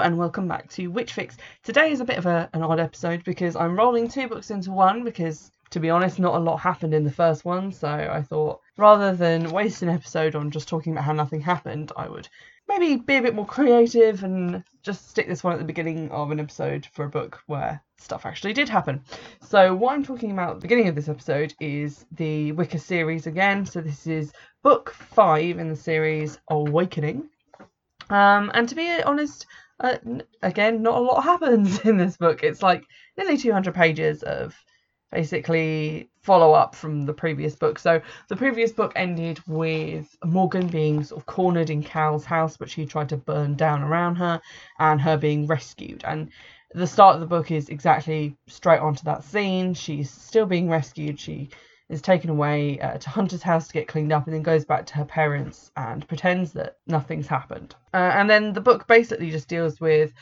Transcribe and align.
And 0.00 0.16
welcome 0.16 0.48
back 0.48 0.70
to 0.70 0.90
Witchfix. 0.90 1.36
Today 1.62 1.92
is 1.92 2.00
a 2.00 2.04
bit 2.04 2.16
of 2.16 2.24
a, 2.24 2.48
an 2.54 2.62
odd 2.62 2.80
episode 2.80 3.22
because 3.24 3.54
I'm 3.54 3.76
rolling 3.76 4.08
two 4.08 4.26
books 4.26 4.50
into 4.50 4.72
one 4.72 5.04
because, 5.04 5.52
to 5.70 5.80
be 5.80 5.90
honest, 5.90 6.18
not 6.18 6.34
a 6.34 6.38
lot 6.38 6.56
happened 6.56 6.94
in 6.94 7.04
the 7.04 7.10
first 7.10 7.44
one. 7.44 7.70
So 7.70 7.88
I 7.88 8.22
thought 8.22 8.60
rather 8.78 9.14
than 9.14 9.50
waste 9.50 9.82
an 9.82 9.90
episode 9.90 10.34
on 10.34 10.50
just 10.50 10.66
talking 10.66 10.92
about 10.92 11.04
how 11.04 11.12
nothing 11.12 11.42
happened, 11.42 11.92
I 11.94 12.08
would 12.08 12.26
maybe 12.68 12.96
be 12.96 13.16
a 13.16 13.22
bit 13.22 13.34
more 13.34 13.46
creative 13.46 14.24
and 14.24 14.64
just 14.82 15.10
stick 15.10 15.28
this 15.28 15.44
one 15.44 15.52
at 15.52 15.58
the 15.58 15.64
beginning 15.64 16.10
of 16.10 16.30
an 16.30 16.40
episode 16.40 16.86
for 16.86 17.04
a 17.04 17.10
book 17.10 17.40
where 17.46 17.80
stuff 17.98 18.24
actually 18.24 18.54
did 18.54 18.70
happen. 18.70 19.02
So 19.42 19.74
what 19.74 19.92
I'm 19.92 20.04
talking 20.04 20.32
about 20.32 20.50
at 20.50 20.54
the 20.56 20.62
beginning 20.62 20.88
of 20.88 20.94
this 20.94 21.10
episode 21.10 21.54
is 21.60 22.06
the 22.12 22.52
Wicca 22.52 22.78
series 22.78 23.26
again. 23.26 23.66
So 23.66 23.82
this 23.82 24.06
is 24.06 24.32
book 24.62 24.94
five 24.94 25.58
in 25.58 25.68
the 25.68 25.76
series 25.76 26.38
Awakening. 26.48 27.28
Um, 28.10 28.50
and 28.52 28.68
to 28.68 28.74
be 28.74 28.90
honest, 29.02 29.46
uh, 29.82 29.98
again, 30.42 30.82
not 30.82 30.96
a 30.96 31.00
lot 31.00 31.22
happens 31.22 31.80
in 31.84 31.96
this 31.96 32.16
book. 32.16 32.42
It's 32.42 32.62
like 32.62 32.84
nearly 33.16 33.36
200 33.36 33.74
pages 33.74 34.22
of 34.22 34.54
basically 35.10 36.08
follow 36.22 36.52
up 36.54 36.74
from 36.74 37.04
the 37.04 37.12
previous 37.12 37.54
book. 37.54 37.78
So 37.78 38.00
the 38.28 38.36
previous 38.36 38.72
book 38.72 38.92
ended 38.96 39.40
with 39.46 40.16
Morgan 40.24 40.68
being 40.68 41.04
sort 41.04 41.20
of 41.20 41.26
cornered 41.26 41.68
in 41.68 41.82
Cal's 41.82 42.24
house, 42.24 42.58
which 42.58 42.74
he 42.74 42.86
tried 42.86 43.10
to 43.10 43.16
burn 43.16 43.54
down 43.54 43.82
around 43.82 44.16
her, 44.16 44.40
and 44.78 45.00
her 45.00 45.18
being 45.18 45.46
rescued. 45.46 46.02
And 46.04 46.30
the 46.74 46.86
start 46.86 47.16
of 47.16 47.20
the 47.20 47.26
book 47.26 47.50
is 47.50 47.68
exactly 47.68 48.36
straight 48.46 48.80
onto 48.80 49.04
that 49.04 49.24
scene. 49.24 49.74
She's 49.74 50.10
still 50.10 50.46
being 50.46 50.70
rescued. 50.70 51.20
She 51.20 51.50
is 51.92 52.02
taken 52.02 52.30
away 52.30 52.80
uh, 52.80 52.96
to 52.96 53.10
Hunter's 53.10 53.42
house 53.42 53.68
to 53.68 53.74
get 53.74 53.86
cleaned 53.86 54.12
up 54.12 54.26
and 54.26 54.34
then 54.34 54.42
goes 54.42 54.64
back 54.64 54.86
to 54.86 54.94
her 54.94 55.04
parents 55.04 55.70
and 55.76 56.08
pretends 56.08 56.52
that 56.54 56.78
nothing's 56.86 57.26
happened. 57.26 57.74
Uh, 57.92 58.12
and 58.14 58.28
then 58.28 58.54
the 58.54 58.60
book 58.60 58.86
basically 58.86 59.30
just 59.30 59.46
deals 59.46 59.78
with 59.80 60.12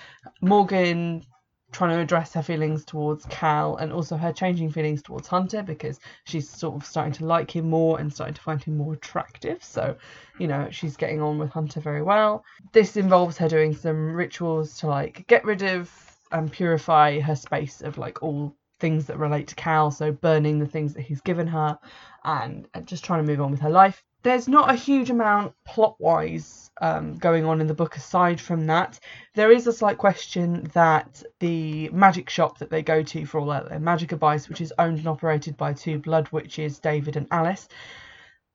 Morgan 0.43 1.25
trying 1.73 1.91
to 1.91 2.01
address 2.01 2.33
her 2.35 2.43
feelings 2.43 2.85
towards 2.85 3.25
Cal 3.27 3.77
and 3.77 3.93
also 3.93 4.17
her 4.17 4.33
changing 4.33 4.73
feelings 4.73 5.03
towards 5.03 5.29
Hunter 5.29 5.63
because 5.63 6.01
she's 6.25 6.51
sort 6.51 6.75
of 6.75 6.85
starting 6.85 7.13
to 7.13 7.25
like 7.25 7.55
him 7.55 7.71
more 7.71 8.01
and 8.01 8.13
starting 8.13 8.35
to 8.35 8.43
find 8.43 8.61
him 8.61 8.77
more 8.77 8.95
attractive. 8.95 9.63
So, 9.63 9.97
you 10.41 10.49
know, 10.49 10.69
she's 10.73 10.97
getting 10.97 11.23
on 11.23 11.39
with 11.39 11.51
Hunter 11.51 11.79
very 11.79 12.03
well. 12.03 12.45
This 12.73 12.97
involves 12.97 13.39
her 13.39 13.49
doing 13.49 13.75
some 13.75 14.13
rituals 14.13 14.79
to 14.79 14.89
like 14.89 15.25
get 15.29 15.45
rid 15.45 15.63
of 15.63 15.89
and 16.33 16.51
purify 16.51 17.21
her 17.21 17.37
space 17.37 17.81
of 17.81 17.99
like 17.99 18.23
all 18.23 18.57
things 18.81 19.07
that 19.07 19.19
relate 19.19 19.49
to 19.49 19.55
Cal, 19.55 19.91
so 19.91 20.11
burning 20.11 20.59
the 20.59 20.67
things 20.67 20.95
that 20.95 21.03
he's 21.03 21.21
given 21.21 21.47
her 21.47 21.79
and 22.25 22.67
just 22.85 23.05
trying 23.05 23.25
to 23.25 23.31
move 23.31 23.41
on 23.41 23.51
with 23.51 23.61
her 23.61 23.71
life. 23.71 24.03
There's 24.23 24.49
not 24.49 24.71
a 24.71 24.75
huge 24.75 25.09
amount 25.11 25.55
plot 25.65 25.97
wise 25.99 26.71
um, 26.81 27.17
going 27.17 27.45
on 27.45 27.61
in 27.61 27.67
the 27.67 27.75
book 27.75 27.97
aside 27.97 28.41
from 28.41 28.67
that. 28.67 28.99
There 29.35 29.53
is 29.53 29.67
a 29.67 29.73
slight 29.73 29.99
question 29.99 30.71
that 30.75 31.23
the 31.39 31.89
magic 31.91 32.29
shop 32.29 32.59
that 32.59 32.71
they 32.71 32.83
go 32.83 33.03
to 33.03 33.25
for 33.25 33.41
all 33.41 33.47
their 33.47 33.79
magic 33.79 34.13
advice, 34.13 34.49
which 34.49 34.61
is 34.61 34.75
owned 34.79 34.99
and 34.99 35.07
operated 35.07 35.57
by 35.57 35.73
two 35.73 35.99
blood 35.99 36.29
witches, 36.33 36.79
David 36.79 37.17
and 37.17 37.27
Alyce, 37.31 37.69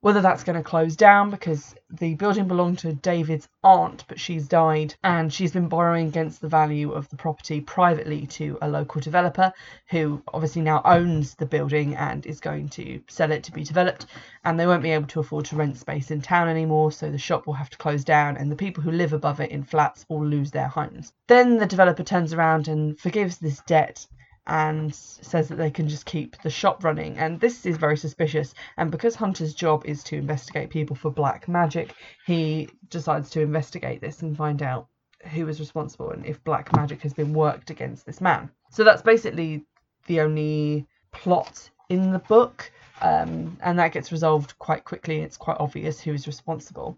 whether 0.05 0.21
that's 0.21 0.43
going 0.43 0.55
to 0.55 0.61
close 0.61 0.95
down 0.95 1.31
because 1.31 1.73
the 1.89 2.13
building 2.13 2.47
belonged 2.47 2.77
to 2.77 2.93
David's 2.93 3.49
aunt, 3.63 4.03
but 4.07 4.19
she's 4.19 4.47
died 4.47 4.93
and 5.03 5.33
she's 5.33 5.51
been 5.51 5.67
borrowing 5.67 6.05
against 6.05 6.41
the 6.41 6.47
value 6.47 6.91
of 6.91 7.09
the 7.09 7.15
property 7.15 7.59
privately 7.59 8.27
to 8.27 8.55
a 8.61 8.69
local 8.69 9.01
developer 9.01 9.51
who 9.89 10.21
obviously 10.31 10.61
now 10.61 10.79
owns 10.85 11.33
the 11.33 11.45
building 11.47 11.95
and 11.95 12.23
is 12.27 12.39
going 12.39 12.69
to 12.69 13.01
sell 13.07 13.31
it 13.31 13.43
to 13.45 13.51
be 13.51 13.63
developed. 13.63 14.05
And 14.43 14.59
they 14.59 14.67
won't 14.67 14.83
be 14.83 14.91
able 14.91 15.07
to 15.07 15.21
afford 15.21 15.45
to 15.45 15.55
rent 15.55 15.75
space 15.75 16.11
in 16.11 16.21
town 16.21 16.49
anymore, 16.49 16.91
so 16.91 17.09
the 17.09 17.17
shop 17.17 17.47
will 17.47 17.55
have 17.55 17.71
to 17.71 17.77
close 17.79 18.03
down 18.03 18.37
and 18.37 18.51
the 18.51 18.55
people 18.55 18.83
who 18.83 18.91
live 18.91 19.13
above 19.13 19.39
it 19.39 19.49
in 19.49 19.63
flats 19.63 20.05
will 20.07 20.23
lose 20.23 20.51
their 20.51 20.67
homes. 20.67 21.13
Then 21.27 21.57
the 21.57 21.65
developer 21.65 22.03
turns 22.03 22.31
around 22.31 22.67
and 22.67 22.99
forgives 22.99 23.39
this 23.39 23.59
debt 23.61 24.05
and 24.47 24.93
says 24.93 25.47
that 25.47 25.55
they 25.55 25.71
can 25.71 25.89
just 25.89 26.05
keep 26.05 26.39
the 26.41 26.49
shop 26.49 26.83
running. 26.83 27.17
And 27.17 27.39
this 27.39 27.65
is 27.65 27.77
very 27.77 27.97
suspicious. 27.97 28.53
And 28.77 28.91
because 28.91 29.15
Hunter's 29.15 29.53
job 29.53 29.83
is 29.85 30.03
to 30.05 30.17
investigate 30.17 30.69
people 30.69 30.95
for 30.95 31.09
black 31.09 31.47
magic, 31.47 31.95
he 32.25 32.69
decides 32.89 33.29
to 33.31 33.41
investigate 33.41 34.01
this 34.01 34.21
and 34.21 34.37
find 34.37 34.61
out 34.61 34.87
who 35.33 35.47
is 35.47 35.59
responsible 35.59 36.11
and 36.11 36.25
if 36.25 36.43
black 36.43 36.75
magic 36.75 37.01
has 37.01 37.13
been 37.13 37.33
worked 37.33 37.71
against 37.71 38.05
this 38.05 38.21
man. 38.21 38.49
So 38.69 38.83
that's 38.83 39.01
basically 39.01 39.65
the 40.05 40.21
only 40.21 40.85
plot 41.11 41.69
in 41.89 42.11
the 42.11 42.19
book. 42.19 42.71
Um, 43.01 43.57
and 43.61 43.79
that 43.79 43.91
gets 43.91 44.11
resolved 44.11 44.57
quite 44.59 44.85
quickly. 44.85 45.21
It's 45.21 45.37
quite 45.37 45.57
obvious 45.59 45.99
who 45.99 46.13
is 46.13 46.27
responsible. 46.27 46.97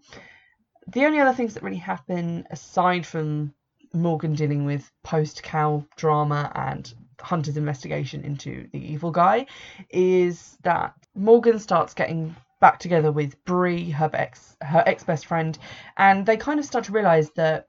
The 0.86 1.06
only 1.06 1.18
other 1.18 1.34
things 1.34 1.54
that 1.54 1.62
really 1.62 1.76
happen 1.76 2.46
aside 2.50 3.06
from 3.06 3.54
Morgan 3.92 4.34
dealing 4.34 4.64
with 4.64 4.90
post 5.02 5.42
Cal 5.42 5.86
drama 5.96 6.52
and 6.54 6.92
Hunter's 7.20 7.56
investigation 7.56 8.24
into 8.24 8.68
the 8.72 8.92
evil 8.92 9.10
guy 9.10 9.46
is 9.90 10.56
that 10.62 10.94
Morgan 11.14 11.58
starts 11.58 11.94
getting 11.94 12.36
back 12.60 12.78
together 12.78 13.12
with 13.12 13.42
Bree, 13.44 13.90
her 13.90 14.10
ex 14.12 14.56
her 14.62 14.82
ex 14.86 15.04
best 15.04 15.26
friend, 15.26 15.58
and 15.96 16.26
they 16.26 16.36
kind 16.36 16.58
of 16.58 16.66
start 16.66 16.84
to 16.86 16.92
realise 16.92 17.30
that 17.30 17.68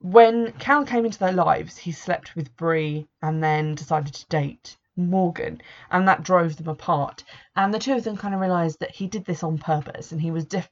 when 0.00 0.52
Cal 0.52 0.84
came 0.84 1.04
into 1.04 1.18
their 1.18 1.32
lives, 1.32 1.76
he 1.76 1.92
slept 1.92 2.34
with 2.34 2.56
Bree 2.56 3.06
and 3.22 3.42
then 3.42 3.74
decided 3.74 4.14
to 4.14 4.26
date 4.28 4.76
Morgan, 4.96 5.60
and 5.90 6.08
that 6.08 6.22
drove 6.22 6.56
them 6.56 6.68
apart. 6.68 7.24
And 7.56 7.72
the 7.72 7.78
two 7.78 7.94
of 7.94 8.04
them 8.04 8.16
kind 8.16 8.34
of 8.34 8.40
realised 8.40 8.80
that 8.80 8.94
he 8.94 9.06
did 9.06 9.24
this 9.24 9.42
on 9.42 9.58
purpose, 9.58 10.12
and 10.12 10.20
he 10.20 10.30
was 10.30 10.46
def- 10.46 10.70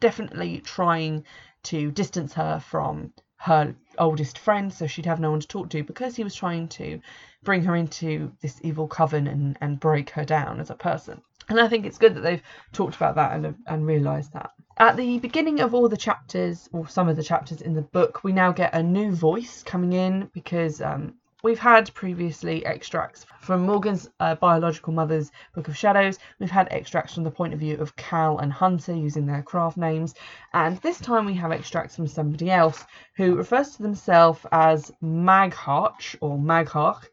definitely 0.00 0.60
trying 0.60 1.24
to 1.64 1.90
distance 1.90 2.34
her 2.34 2.60
from 2.60 3.12
her 3.36 3.74
oldest 3.98 4.38
friend 4.38 4.72
so 4.72 4.86
she'd 4.86 5.06
have 5.06 5.20
no 5.20 5.30
one 5.30 5.40
to 5.40 5.46
talk 5.46 5.70
to 5.70 5.82
because 5.84 6.16
he 6.16 6.24
was 6.24 6.34
trying 6.34 6.66
to 6.68 7.00
bring 7.44 7.62
her 7.62 7.76
into 7.76 8.32
this 8.40 8.60
evil 8.62 8.88
coven 8.88 9.26
and, 9.26 9.56
and 9.60 9.80
break 9.80 10.10
her 10.10 10.24
down 10.24 10.60
as 10.60 10.70
a 10.70 10.74
person. 10.74 11.20
And 11.48 11.60
I 11.60 11.68
think 11.68 11.86
it's 11.86 11.98
good 11.98 12.14
that 12.14 12.20
they've 12.20 12.42
talked 12.72 12.96
about 12.96 13.14
that 13.14 13.32
and, 13.32 13.54
and 13.66 13.86
realised 13.86 14.32
that. 14.34 14.50
At 14.76 14.96
the 14.96 15.18
beginning 15.18 15.60
of 15.60 15.74
all 15.74 15.88
the 15.88 15.96
chapters, 15.96 16.68
or 16.72 16.86
some 16.86 17.08
of 17.08 17.16
the 17.16 17.22
chapters 17.22 17.62
in 17.62 17.74
the 17.74 17.82
book, 17.82 18.22
we 18.22 18.32
now 18.32 18.52
get 18.52 18.74
a 18.74 18.82
new 18.82 19.12
voice 19.12 19.62
coming 19.62 19.92
in 19.92 20.30
because 20.32 20.80
um, 20.80 21.14
We've 21.44 21.56
had 21.56 21.94
previously 21.94 22.66
extracts 22.66 23.24
from 23.38 23.62
Morgan's 23.62 24.10
uh, 24.18 24.34
biological 24.34 24.92
mother's 24.92 25.30
Book 25.54 25.68
of 25.68 25.76
Shadows. 25.76 26.18
We've 26.40 26.50
had 26.50 26.66
extracts 26.72 27.14
from 27.14 27.22
the 27.22 27.30
point 27.30 27.54
of 27.54 27.60
view 27.60 27.76
of 27.76 27.94
Cal 27.94 28.38
and 28.38 28.52
Hunter 28.52 28.92
using 28.92 29.24
their 29.24 29.44
craft 29.44 29.76
names. 29.76 30.16
And 30.52 30.78
this 30.78 30.98
time 30.98 31.26
we 31.26 31.34
have 31.34 31.52
extracts 31.52 31.94
from 31.94 32.08
somebody 32.08 32.50
else 32.50 32.84
who 33.14 33.36
refers 33.36 33.76
to 33.76 33.82
themselves 33.82 34.44
as 34.50 34.90
Magharch 35.00 36.16
or 36.20 36.36
Magharch. 36.38 37.04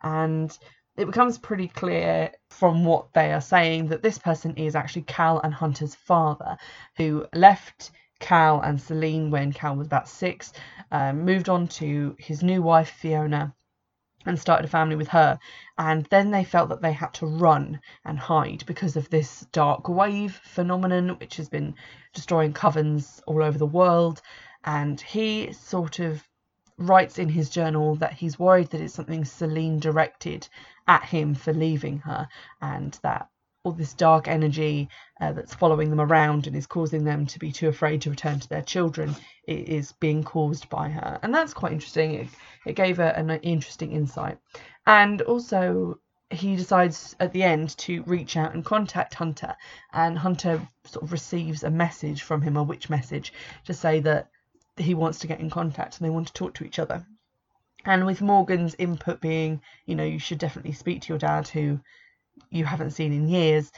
And 0.00 0.56
it 0.96 1.06
becomes 1.06 1.36
pretty 1.36 1.66
clear 1.66 2.30
from 2.50 2.84
what 2.84 3.12
they 3.14 3.32
are 3.32 3.40
saying 3.40 3.88
that 3.88 4.00
this 4.00 4.16
person 4.16 4.54
is 4.54 4.76
actually 4.76 5.02
Cal 5.02 5.40
and 5.40 5.52
Hunter's 5.52 5.96
father, 5.96 6.56
who 6.96 7.26
left 7.34 7.90
Cal 8.20 8.60
and 8.60 8.80
Selene 8.80 9.32
when 9.32 9.52
Cal 9.52 9.74
was 9.74 9.88
about 9.88 10.08
six, 10.08 10.52
um, 10.92 11.24
moved 11.24 11.48
on 11.48 11.66
to 11.66 12.14
his 12.20 12.44
new 12.44 12.62
wife 12.62 12.90
Fiona, 12.90 13.52
and 14.26 14.38
started 14.38 14.64
a 14.64 14.68
family 14.68 14.96
with 14.96 15.08
her. 15.08 15.38
And 15.78 16.06
then 16.06 16.30
they 16.30 16.44
felt 16.44 16.68
that 16.68 16.82
they 16.82 16.92
had 16.92 17.14
to 17.14 17.26
run 17.26 17.80
and 18.04 18.18
hide 18.18 18.64
because 18.66 18.96
of 18.96 19.10
this 19.10 19.46
dark 19.52 19.88
wave 19.88 20.40
phenomenon, 20.44 21.10
which 21.18 21.36
has 21.36 21.48
been 21.48 21.74
destroying 22.14 22.52
covens 22.52 23.20
all 23.26 23.42
over 23.42 23.58
the 23.58 23.66
world. 23.66 24.22
And 24.64 25.00
he 25.00 25.52
sort 25.52 25.98
of 25.98 26.22
writes 26.78 27.18
in 27.18 27.28
his 27.28 27.50
journal 27.50 27.94
that 27.96 28.14
he's 28.14 28.38
worried 28.38 28.68
that 28.70 28.80
it's 28.80 28.94
something 28.94 29.24
Selene 29.24 29.78
directed 29.78 30.48
at 30.88 31.04
him 31.04 31.34
for 31.34 31.52
leaving 31.52 31.98
her, 31.98 32.28
and 32.60 32.98
that 33.02 33.28
all 33.64 33.72
this 33.72 33.94
dark 33.94 34.26
energy 34.26 34.88
uh, 35.20 35.32
that's 35.32 35.54
following 35.54 35.88
them 35.88 36.00
around 36.00 36.46
and 36.46 36.56
is 36.56 36.66
causing 36.66 37.04
them 37.04 37.26
to 37.26 37.38
be 37.38 37.52
too 37.52 37.68
afraid 37.68 38.02
to 38.02 38.10
return 38.10 38.40
to 38.40 38.48
their 38.48 38.62
children 38.62 39.14
is 39.46 39.92
being 39.92 40.24
caused 40.24 40.68
by 40.68 40.88
her. 40.88 41.18
And 41.22 41.32
that's 41.32 41.54
quite 41.54 41.72
interesting. 41.72 42.14
It, 42.14 42.28
it 42.66 42.72
gave 42.74 42.96
her 42.96 43.08
an 43.08 43.30
interesting 43.30 43.92
insight. 43.92 44.38
And 44.86 45.22
also, 45.22 46.00
he 46.30 46.56
decides 46.56 47.14
at 47.20 47.32
the 47.32 47.44
end 47.44 47.76
to 47.78 48.02
reach 48.02 48.36
out 48.36 48.54
and 48.54 48.64
contact 48.64 49.14
Hunter. 49.14 49.54
And 49.92 50.18
Hunter 50.18 50.66
sort 50.84 51.04
of 51.04 51.12
receives 51.12 51.62
a 51.62 51.70
message 51.70 52.22
from 52.22 52.42
him, 52.42 52.56
a 52.56 52.64
witch 52.64 52.90
message, 52.90 53.32
to 53.66 53.74
say 53.74 54.00
that 54.00 54.28
he 54.76 54.94
wants 54.94 55.20
to 55.20 55.28
get 55.28 55.38
in 55.38 55.50
contact 55.50 55.98
and 55.98 56.04
they 56.04 56.10
want 56.10 56.26
to 56.26 56.32
talk 56.32 56.54
to 56.54 56.64
each 56.64 56.80
other. 56.80 57.06
And 57.84 58.06
with 58.06 58.22
Morgan's 58.22 58.74
input 58.76 59.20
being, 59.20 59.60
you 59.86 59.94
know, 59.94 60.04
you 60.04 60.18
should 60.18 60.38
definitely 60.38 60.72
speak 60.72 61.02
to 61.02 61.08
your 61.10 61.18
dad 61.18 61.46
who 61.48 61.80
you 62.50 62.64
haven't 62.64 62.92
seen 62.92 63.12
in 63.12 63.28
years. 63.28 63.72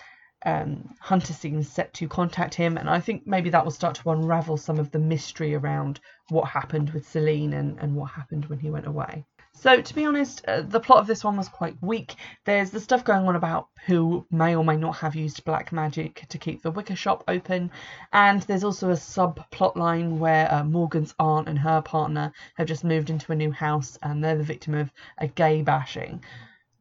Um, 0.46 0.94
Hunter 1.00 1.32
seems 1.32 1.70
set 1.70 1.94
to 1.94 2.08
contact 2.08 2.54
him, 2.54 2.76
and 2.76 2.90
I 2.90 3.00
think 3.00 3.26
maybe 3.26 3.48
that 3.50 3.64
will 3.64 3.70
start 3.70 3.94
to 3.96 4.10
unravel 4.10 4.58
some 4.58 4.78
of 4.78 4.90
the 4.90 4.98
mystery 4.98 5.54
around 5.54 6.00
what 6.28 6.48
happened 6.48 6.90
with 6.90 7.08
Selene 7.08 7.54
and, 7.54 7.78
and 7.78 7.94
what 7.94 8.10
happened 8.10 8.46
when 8.46 8.58
he 8.58 8.70
went 8.70 8.86
away. 8.86 9.24
So, 9.56 9.80
to 9.80 9.94
be 9.94 10.04
honest, 10.04 10.44
uh, 10.46 10.62
the 10.62 10.80
plot 10.80 10.98
of 10.98 11.06
this 11.06 11.22
one 11.22 11.36
was 11.36 11.48
quite 11.48 11.80
weak. 11.80 12.16
There's 12.44 12.70
the 12.70 12.80
stuff 12.80 13.04
going 13.04 13.26
on 13.28 13.36
about 13.36 13.68
who 13.86 14.26
may 14.30 14.56
or 14.56 14.64
may 14.64 14.76
not 14.76 14.96
have 14.96 15.14
used 15.14 15.44
black 15.44 15.72
magic 15.72 16.26
to 16.28 16.38
keep 16.38 16.60
the 16.60 16.72
Wicca 16.72 16.96
shop 16.96 17.22
open, 17.28 17.70
and 18.12 18.42
there's 18.42 18.64
also 18.64 18.90
a 18.90 18.94
subplot 18.94 19.76
line 19.76 20.18
where 20.18 20.52
uh, 20.52 20.64
Morgan's 20.64 21.14
aunt 21.18 21.48
and 21.48 21.58
her 21.60 21.80
partner 21.80 22.32
have 22.56 22.66
just 22.66 22.84
moved 22.84 23.08
into 23.08 23.30
a 23.32 23.36
new 23.36 23.52
house 23.52 23.96
and 24.02 24.22
they're 24.22 24.36
the 24.36 24.42
victim 24.42 24.74
of 24.74 24.92
a 25.18 25.28
gay 25.28 25.62
bashing. 25.62 26.22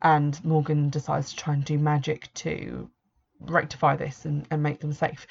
And 0.03 0.43
Morgan 0.43 0.89
decides 0.89 1.31
to 1.31 1.37
try 1.37 1.53
and 1.53 1.63
do 1.63 1.79
magic 1.79 2.33
to 2.35 2.89
rectify 3.39 3.95
this 3.95 4.25
and, 4.25 4.45
and 4.51 4.61
make 4.61 4.79
them 4.79 4.93
safe. 4.93 5.25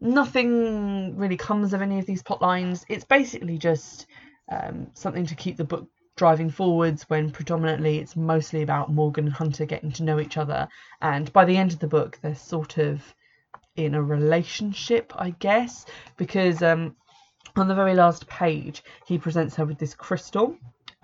Nothing 0.00 1.16
really 1.16 1.36
comes 1.36 1.72
of 1.72 1.82
any 1.82 1.98
of 1.98 2.06
these 2.06 2.22
plot 2.22 2.42
lines. 2.42 2.84
It's 2.88 3.04
basically 3.04 3.58
just 3.58 4.06
um, 4.50 4.88
something 4.94 5.26
to 5.26 5.34
keep 5.34 5.56
the 5.56 5.64
book 5.64 5.88
driving 6.16 6.50
forwards 6.50 7.02
when 7.08 7.30
predominantly 7.30 7.98
it's 7.98 8.16
mostly 8.16 8.62
about 8.62 8.92
Morgan 8.92 9.26
and 9.26 9.34
Hunter 9.34 9.66
getting 9.66 9.92
to 9.92 10.02
know 10.02 10.18
each 10.18 10.36
other. 10.36 10.66
And 11.02 11.32
by 11.32 11.44
the 11.44 11.56
end 11.56 11.72
of 11.72 11.78
the 11.78 11.86
book, 11.86 12.18
they're 12.22 12.34
sort 12.34 12.78
of 12.78 13.02
in 13.76 13.94
a 13.94 14.02
relationship, 14.02 15.12
I 15.14 15.30
guess, 15.30 15.84
because 16.16 16.62
um, 16.62 16.96
on 17.56 17.68
the 17.68 17.74
very 17.74 17.94
last 17.94 18.26
page, 18.26 18.82
he 19.06 19.18
presents 19.18 19.54
her 19.56 19.66
with 19.66 19.78
this 19.78 19.94
crystal. 19.94 20.56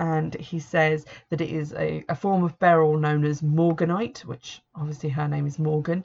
And 0.04 0.34
he 0.34 0.58
says 0.58 1.06
that 1.31 1.40
it 1.40 1.49
is 1.49 1.72
a, 1.75 2.04
a 2.08 2.16
form 2.16 2.43
of 2.43 2.58
beryl 2.58 2.99
known 2.99 3.25
as 3.25 3.40
Morganite, 3.40 4.25
which 4.25 4.60
obviously 4.75 5.10
her 5.10 5.28
name 5.28 5.46
is 5.46 5.60
Morgan. 5.60 6.04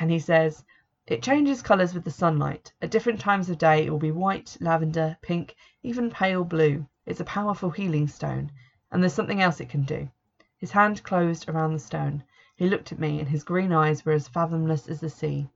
And 0.00 0.10
he 0.10 0.18
says, 0.18 0.64
it 1.06 1.22
changes 1.22 1.60
colours 1.60 1.92
with 1.92 2.04
the 2.04 2.10
sunlight. 2.10 2.72
At 2.80 2.90
different 2.90 3.20
times 3.20 3.50
of 3.50 3.58
day, 3.58 3.84
it 3.84 3.90
will 3.90 3.98
be 3.98 4.10
white, 4.10 4.56
lavender, 4.60 5.18
pink, 5.20 5.56
even 5.82 6.10
pale 6.10 6.42
blue. 6.42 6.86
It's 7.04 7.20
a 7.20 7.24
powerful 7.24 7.68
healing 7.68 8.08
stone, 8.08 8.50
and 8.90 9.02
there's 9.02 9.12
something 9.12 9.42
else 9.42 9.60
it 9.60 9.68
can 9.68 9.82
do. 9.82 10.08
His 10.56 10.72
hand 10.72 11.02
closed 11.02 11.46
around 11.46 11.74
the 11.74 11.80
stone. 11.80 12.24
He 12.56 12.70
looked 12.70 12.92
at 12.92 12.98
me, 12.98 13.20
and 13.20 13.28
his 13.28 13.44
green 13.44 13.74
eyes 13.74 14.06
were 14.06 14.12
as 14.12 14.26
fathomless 14.26 14.88
as 14.88 15.00
the 15.00 15.10
sea. 15.10 15.50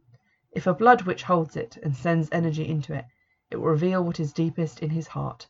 If 0.52 0.66
a 0.66 0.74
blood 0.74 1.04
witch 1.04 1.22
holds 1.22 1.56
it 1.56 1.78
and 1.82 1.96
sends 1.96 2.28
energy 2.32 2.68
into 2.68 2.92
it, 2.92 3.06
it 3.50 3.56
will 3.56 3.70
reveal 3.70 4.04
what 4.04 4.20
is 4.20 4.34
deepest 4.34 4.80
in 4.80 4.90
his 4.90 5.06
heart. 5.06 5.48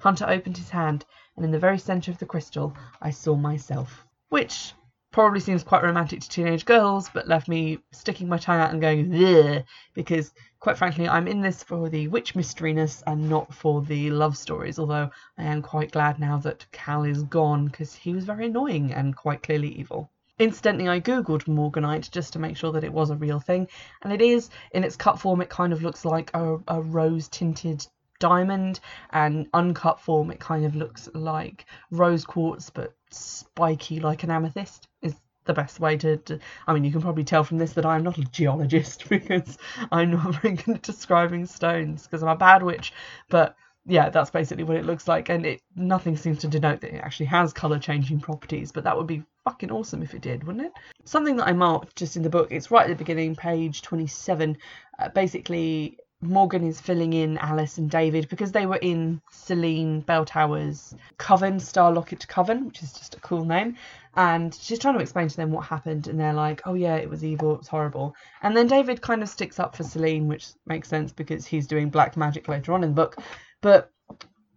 Hunter 0.00 0.26
opened 0.28 0.56
his 0.56 0.70
hand, 0.70 1.04
and 1.34 1.44
in 1.44 1.50
the 1.50 1.58
very 1.58 1.78
centre 1.78 2.10
of 2.10 2.18
the 2.18 2.26
crystal 2.26 2.76
I 3.02 3.10
saw 3.10 3.34
myself. 3.34 4.06
Which 4.28 4.72
probably 5.10 5.40
seems 5.40 5.64
quite 5.64 5.82
romantic 5.82 6.20
to 6.20 6.28
teenage 6.28 6.64
girls, 6.64 7.08
but 7.08 7.26
left 7.26 7.48
me 7.48 7.78
sticking 7.90 8.28
my 8.28 8.38
tongue 8.38 8.60
out 8.60 8.70
and 8.70 8.80
going, 8.80 9.12
Ugh, 9.12 9.64
because 9.94 10.32
quite 10.60 10.78
frankly, 10.78 11.08
I'm 11.08 11.26
in 11.26 11.40
this 11.40 11.62
for 11.62 11.88
the 11.88 12.06
witch 12.08 12.34
mysteryness 12.34 13.02
and 13.06 13.28
not 13.28 13.52
for 13.52 13.82
the 13.82 14.10
love 14.10 14.36
stories. 14.36 14.78
Although 14.78 15.10
I 15.36 15.44
am 15.44 15.62
quite 15.62 15.92
glad 15.92 16.20
now 16.20 16.38
that 16.38 16.70
Cal 16.70 17.04
is 17.04 17.22
gone 17.24 17.66
because 17.66 17.94
he 17.94 18.12
was 18.12 18.24
very 18.24 18.46
annoying 18.46 18.92
and 18.92 19.16
quite 19.16 19.42
clearly 19.42 19.70
evil. 19.70 20.10
Incidentally, 20.38 20.88
I 20.88 21.00
googled 21.00 21.48
Morganite 21.48 22.12
just 22.12 22.32
to 22.34 22.38
make 22.38 22.56
sure 22.56 22.70
that 22.70 22.84
it 22.84 22.92
was 22.92 23.10
a 23.10 23.16
real 23.16 23.40
thing, 23.40 23.66
and 24.02 24.12
it 24.12 24.22
is. 24.22 24.50
In 24.70 24.84
its 24.84 24.94
cut 24.94 25.18
form, 25.18 25.40
it 25.40 25.48
kind 25.48 25.72
of 25.72 25.82
looks 25.82 26.04
like 26.04 26.30
a, 26.34 26.58
a 26.68 26.80
rose 26.80 27.26
tinted 27.26 27.84
diamond, 28.18 28.80
and 29.10 29.48
uncut 29.54 30.00
form, 30.00 30.30
it 30.30 30.40
kind 30.40 30.64
of 30.64 30.74
looks 30.76 31.08
like 31.14 31.66
rose 31.90 32.24
quartz 32.24 32.70
but 32.70 32.94
spiky 33.10 34.00
like 34.00 34.22
an 34.22 34.30
amethyst 34.30 34.86
is 35.02 35.14
the 35.48 35.54
best 35.54 35.80
way 35.80 35.96
to, 35.96 36.18
to, 36.18 36.38
I 36.66 36.74
mean, 36.74 36.84
you 36.84 36.92
can 36.92 37.00
probably 37.00 37.24
tell 37.24 37.42
from 37.42 37.58
this 37.58 37.72
that 37.72 37.86
I'm 37.86 38.04
not 38.04 38.18
a 38.18 38.22
geologist 38.22 39.08
because 39.08 39.58
I'm 39.90 40.12
not 40.12 40.42
very 40.42 40.54
good 40.54 40.76
at 40.76 40.82
describing 40.82 41.46
stones 41.46 42.04
because 42.04 42.22
I'm 42.22 42.28
a 42.28 42.36
bad 42.36 42.62
witch. 42.62 42.92
But 43.28 43.56
yeah, 43.86 44.10
that's 44.10 44.30
basically 44.30 44.64
what 44.64 44.76
it 44.76 44.84
looks 44.84 45.08
like, 45.08 45.30
and 45.30 45.46
it 45.46 45.62
nothing 45.74 46.16
seems 46.16 46.38
to 46.40 46.48
denote 46.48 46.82
that 46.82 46.94
it 46.94 46.98
actually 47.02 47.26
has 47.26 47.54
color 47.54 47.78
changing 47.78 48.20
properties. 48.20 48.70
But 48.70 48.84
that 48.84 48.96
would 48.96 49.06
be 49.06 49.24
fucking 49.44 49.72
awesome 49.72 50.02
if 50.02 50.14
it 50.14 50.20
did, 50.20 50.44
wouldn't 50.44 50.66
it? 50.66 50.72
Something 51.04 51.36
that 51.36 51.48
I 51.48 51.52
marked 51.52 51.96
just 51.96 52.14
in 52.16 52.22
the 52.22 52.28
book. 52.28 52.48
It's 52.50 52.70
right 52.70 52.84
at 52.84 52.90
the 52.90 52.94
beginning, 52.94 53.34
page 53.34 53.80
27. 53.80 54.58
Uh, 54.98 55.08
basically, 55.08 55.96
Morgan 56.20 56.64
is 56.64 56.80
filling 56.80 57.12
in 57.12 57.38
Alyce 57.38 57.78
and 57.78 57.88
David 57.88 58.28
because 58.28 58.50
they 58.50 58.66
were 58.66 58.80
in 58.82 59.20
Selene 59.30 60.02
Belltower's 60.02 60.94
Coven, 61.16 61.58
Starlocket 61.58 62.26
Coven, 62.26 62.66
which 62.66 62.82
is 62.82 62.92
just 62.92 63.14
a 63.14 63.20
cool 63.20 63.44
name. 63.44 63.76
And 64.16 64.52
she's 64.52 64.80
trying 64.80 64.94
to 64.94 65.00
explain 65.00 65.28
to 65.28 65.36
them 65.36 65.52
what 65.52 65.66
happened, 65.66 66.08
and 66.08 66.18
they're 66.18 66.32
like, 66.32 66.62
oh 66.66 66.74
yeah, 66.74 66.96
it 66.96 67.08
was 67.08 67.24
evil, 67.24 67.54
it 67.54 67.58
was 67.58 67.68
horrible. 67.68 68.16
And 68.42 68.56
then 68.56 68.66
David 68.66 69.00
kind 69.00 69.22
of 69.22 69.28
sticks 69.28 69.60
up 69.60 69.76
for 69.76 69.84
Selene, 69.84 70.26
which 70.26 70.48
makes 70.66 70.88
sense 70.88 71.12
because 71.12 71.46
he's 71.46 71.68
doing 71.68 71.88
black 71.88 72.16
magic 72.16 72.48
later 72.48 72.72
on 72.72 72.82
in 72.82 72.90
the 72.90 72.96
book. 72.96 73.16
But 73.60 73.92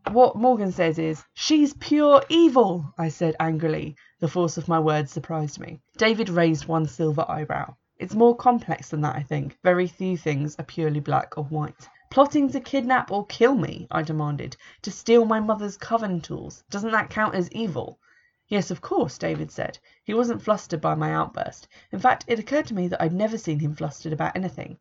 what 0.09 0.35
Morgan 0.35 0.71
says 0.71 0.97
is, 0.97 1.23
she's 1.35 1.75
pure 1.75 2.23
evil, 2.27 2.91
I 2.97 3.09
said 3.09 3.35
angrily. 3.39 3.95
The 4.19 4.27
force 4.27 4.57
of 4.57 4.67
my 4.67 4.79
words 4.79 5.11
surprised 5.11 5.59
me. 5.59 5.79
David 5.97 6.29
raised 6.29 6.67
one 6.67 6.87
silver 6.87 7.23
eyebrow. 7.29 7.75
It's 8.01 8.15
more 8.15 8.35
complex 8.35 8.89
than 8.89 9.01
that, 9.01 9.15
I 9.15 9.21
think. 9.21 9.59
Very 9.63 9.85
few 9.85 10.17
things 10.17 10.55
are 10.57 10.65
purely 10.65 10.99
black 10.99 11.37
or 11.37 11.43
white. 11.43 11.87
Plotting 12.09 12.49
to 12.49 12.59
kidnap 12.59 13.11
or 13.11 13.27
kill 13.27 13.53
me, 13.53 13.85
I 13.91 14.01
demanded. 14.01 14.57
To 14.81 14.91
steal 14.91 15.23
my 15.23 15.39
mother's 15.39 15.77
coven 15.77 16.19
tools. 16.19 16.63
Doesn't 16.71 16.93
that 16.93 17.11
count 17.11 17.35
as 17.35 17.51
evil? 17.51 17.99
Yes, 18.47 18.71
of 18.71 18.81
course, 18.81 19.19
David 19.19 19.51
said. 19.51 19.77
He 20.03 20.15
wasn't 20.15 20.41
flustered 20.41 20.81
by 20.81 20.95
my 20.95 21.13
outburst. 21.13 21.67
In 21.91 21.99
fact, 21.99 22.25
it 22.27 22.39
occurred 22.39 22.65
to 22.67 22.73
me 22.73 22.87
that 22.87 23.03
I'd 23.03 23.13
never 23.13 23.37
seen 23.37 23.59
him 23.59 23.75
flustered 23.75 24.13
about 24.13 24.35
anything. 24.35 24.79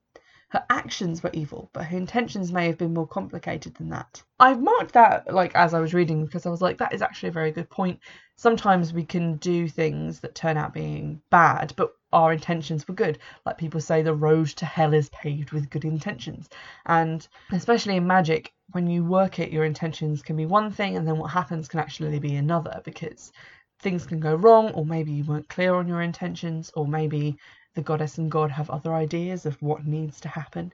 Her 0.49 0.64
actions 0.70 1.23
were 1.23 1.31
evil, 1.34 1.69
but 1.75 1.84
her 1.84 1.99
intentions 1.99 2.50
may 2.50 2.69
have 2.69 2.78
been 2.78 2.94
more 2.94 3.06
complicated 3.06 3.75
than 3.75 3.90
that. 3.90 4.23
I've 4.40 4.62
marked 4.62 4.94
that 4.94 5.32
like 5.32 5.55
as 5.55 5.75
I 5.75 5.81
was 5.81 5.93
reading 5.93 6.25
because 6.25 6.46
I 6.46 6.50
was 6.50 6.62
like, 6.62 6.78
that 6.78 6.94
is 6.94 7.02
actually 7.02 7.28
a 7.28 7.32
very 7.32 7.52
good 7.52 7.69
point. 7.69 8.00
Sometimes 8.37 8.94
we 8.94 9.05
can 9.05 9.37
do 9.37 9.69
things 9.69 10.20
that 10.20 10.34
turn 10.34 10.56
out 10.56 10.73
being 10.73 11.20
bad, 11.31 11.75
but 11.76 11.93
our 12.12 12.33
intentions 12.33 12.87
were 12.87 12.95
good. 12.95 13.19
Like 13.47 13.59
people 13.59 13.81
say, 13.81 14.03
the 14.03 14.15
road 14.15 14.49
to 14.49 14.67
hell 14.67 14.95
is 14.95 15.09
paved 15.11 15.53
with 15.53 15.71
good 15.71 15.85
intentions. 15.85 16.49
And 16.87 17.27
especially 17.53 17.97
in 17.97 18.07
magic, 18.07 18.53
when 18.73 18.87
you 18.87 19.05
work 19.05 19.39
it, 19.39 19.53
your 19.53 19.65
intentions 19.65 20.23
can 20.23 20.37
be 20.37 20.47
one 20.47 20.71
thing, 20.71 20.97
and 20.97 21.07
then 21.07 21.19
what 21.19 21.31
happens 21.31 21.69
can 21.69 21.81
actually 21.81 22.19
be 22.19 22.37
another 22.37 22.81
because 22.85 23.33
things 23.81 24.07
can 24.07 24.21
go 24.21 24.35
wrong, 24.35 24.71
or 24.73 24.85
maybe 24.85 25.12
you 25.12 25.25
weren't 25.25 25.49
clear 25.49 25.75
on 25.75 25.89
your 25.89 26.03
intentions, 26.03 26.71
or 26.75 26.87
maybe 26.87 27.37
the 27.75 27.83
goddess 27.83 28.19
and 28.19 28.31
god 28.31 28.51
have 28.51 28.71
other 28.71 28.93
ideas 28.95 29.47
of 29.47 29.61
what 29.62 29.87
needs 29.87 30.21
to 30.21 30.29
happen. 30.29 30.73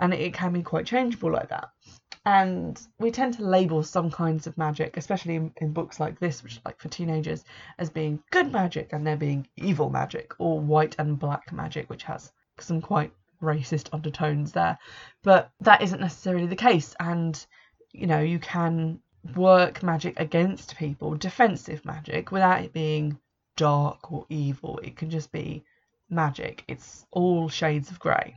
And 0.00 0.14
it 0.14 0.34
can 0.34 0.52
be 0.52 0.62
quite 0.62 0.86
changeable 0.86 1.32
like 1.32 1.48
that. 1.48 1.70
And 2.24 2.80
we 2.98 3.10
tend 3.10 3.34
to 3.34 3.44
label 3.44 3.82
some 3.82 4.10
kinds 4.10 4.46
of 4.46 4.58
magic, 4.58 4.96
especially 4.96 5.36
in, 5.36 5.52
in 5.56 5.72
books 5.72 5.98
like 5.98 6.18
this, 6.18 6.42
which 6.42 6.60
like 6.64 6.78
for 6.78 6.88
teenagers, 6.88 7.44
as 7.78 7.90
being 7.90 8.22
good 8.30 8.52
magic 8.52 8.92
and 8.92 9.06
there 9.06 9.16
being 9.16 9.46
evil 9.56 9.90
magic, 9.90 10.34
or 10.38 10.60
white 10.60 10.96
and 10.98 11.18
black 11.18 11.52
magic, 11.52 11.88
which 11.88 12.02
has 12.04 12.32
some 12.58 12.80
quite 12.80 13.12
racist 13.42 13.88
undertones 13.92 14.52
there. 14.52 14.78
But 15.22 15.50
that 15.60 15.82
isn't 15.82 16.00
necessarily 16.00 16.46
the 16.46 16.56
case. 16.56 16.94
And, 17.00 17.44
you 17.92 18.06
know, 18.06 18.20
you 18.20 18.38
can 18.38 19.00
work 19.36 19.82
magic 19.82 20.18
against 20.18 20.76
people, 20.76 21.14
defensive 21.16 21.84
magic, 21.84 22.30
without 22.30 22.62
it 22.62 22.72
being 22.72 23.18
dark 23.56 24.12
or 24.12 24.26
evil. 24.28 24.78
It 24.82 24.96
can 24.96 25.10
just 25.10 25.32
be 25.32 25.64
magic. 26.10 26.64
It's 26.68 27.06
all 27.10 27.48
shades 27.48 27.90
of 27.90 27.98
grey. 27.98 28.36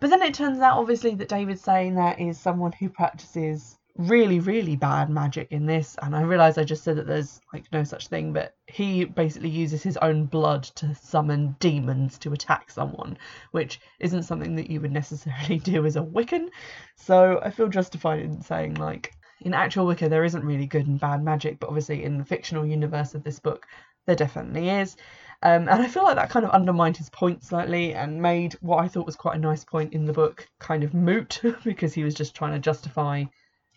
But 0.00 0.10
then 0.10 0.22
it 0.22 0.34
turns 0.34 0.60
out, 0.60 0.78
obviously, 0.78 1.14
that 1.16 1.28
David's 1.28 1.60
saying 1.60 1.94
that 1.94 2.18
is 2.18 2.38
someone 2.38 2.72
who 2.72 2.88
practices 2.88 3.76
really, 3.96 4.40
really 4.40 4.76
bad 4.76 5.10
magic 5.10 5.52
in 5.52 5.66
this. 5.66 5.96
And 6.00 6.16
I 6.16 6.22
realise 6.22 6.56
I 6.56 6.64
just 6.64 6.82
said 6.82 6.96
that 6.96 7.06
there's 7.06 7.40
like 7.52 7.70
no 7.72 7.84
such 7.84 8.08
thing, 8.08 8.32
but 8.32 8.54
he 8.66 9.04
basically 9.04 9.50
uses 9.50 9.82
his 9.82 9.98
own 9.98 10.24
blood 10.24 10.62
to 10.76 10.94
summon 10.94 11.54
demons 11.60 12.18
to 12.18 12.32
attack 12.32 12.70
someone, 12.70 13.18
which 13.50 13.80
isn't 13.98 14.22
something 14.22 14.56
that 14.56 14.70
you 14.70 14.80
would 14.80 14.92
necessarily 14.92 15.58
do 15.64 15.84
as 15.84 15.96
a 15.96 16.02
Wiccan. 16.02 16.48
So 16.96 17.40
I 17.42 17.50
feel 17.50 17.68
justified 17.68 18.20
in 18.20 18.40
saying, 18.40 18.74
like, 18.74 19.12
in 19.42 19.54
actual 19.54 19.86
Wicca, 19.86 20.08
there 20.08 20.24
isn't 20.24 20.44
really 20.44 20.66
good 20.66 20.86
and 20.86 21.00
bad 21.00 21.22
magic, 21.22 21.60
but 21.60 21.68
obviously 21.68 22.04
in 22.04 22.18
the 22.18 22.24
fictional 22.24 22.66
universe 22.66 23.14
of 23.14 23.24
this 23.24 23.38
book, 23.38 23.66
there 24.06 24.16
definitely 24.16 24.68
is. 24.68 24.96
Um, 25.42 25.68
and 25.68 25.82
I 25.82 25.88
feel 25.88 26.02
like 26.02 26.16
that 26.16 26.30
kind 26.30 26.44
of 26.44 26.50
undermined 26.50 26.98
his 26.98 27.08
point 27.08 27.42
slightly 27.42 27.94
and 27.94 28.20
made 28.20 28.54
what 28.60 28.84
I 28.84 28.88
thought 28.88 29.06
was 29.06 29.16
quite 29.16 29.36
a 29.36 29.40
nice 29.40 29.64
point 29.64 29.94
in 29.94 30.04
the 30.04 30.12
book 30.12 30.46
kind 30.58 30.84
of 30.84 30.92
moot 30.92 31.40
because 31.64 31.94
he 31.94 32.04
was 32.04 32.14
just 32.14 32.34
trying 32.34 32.52
to 32.52 32.58
justify 32.58 33.24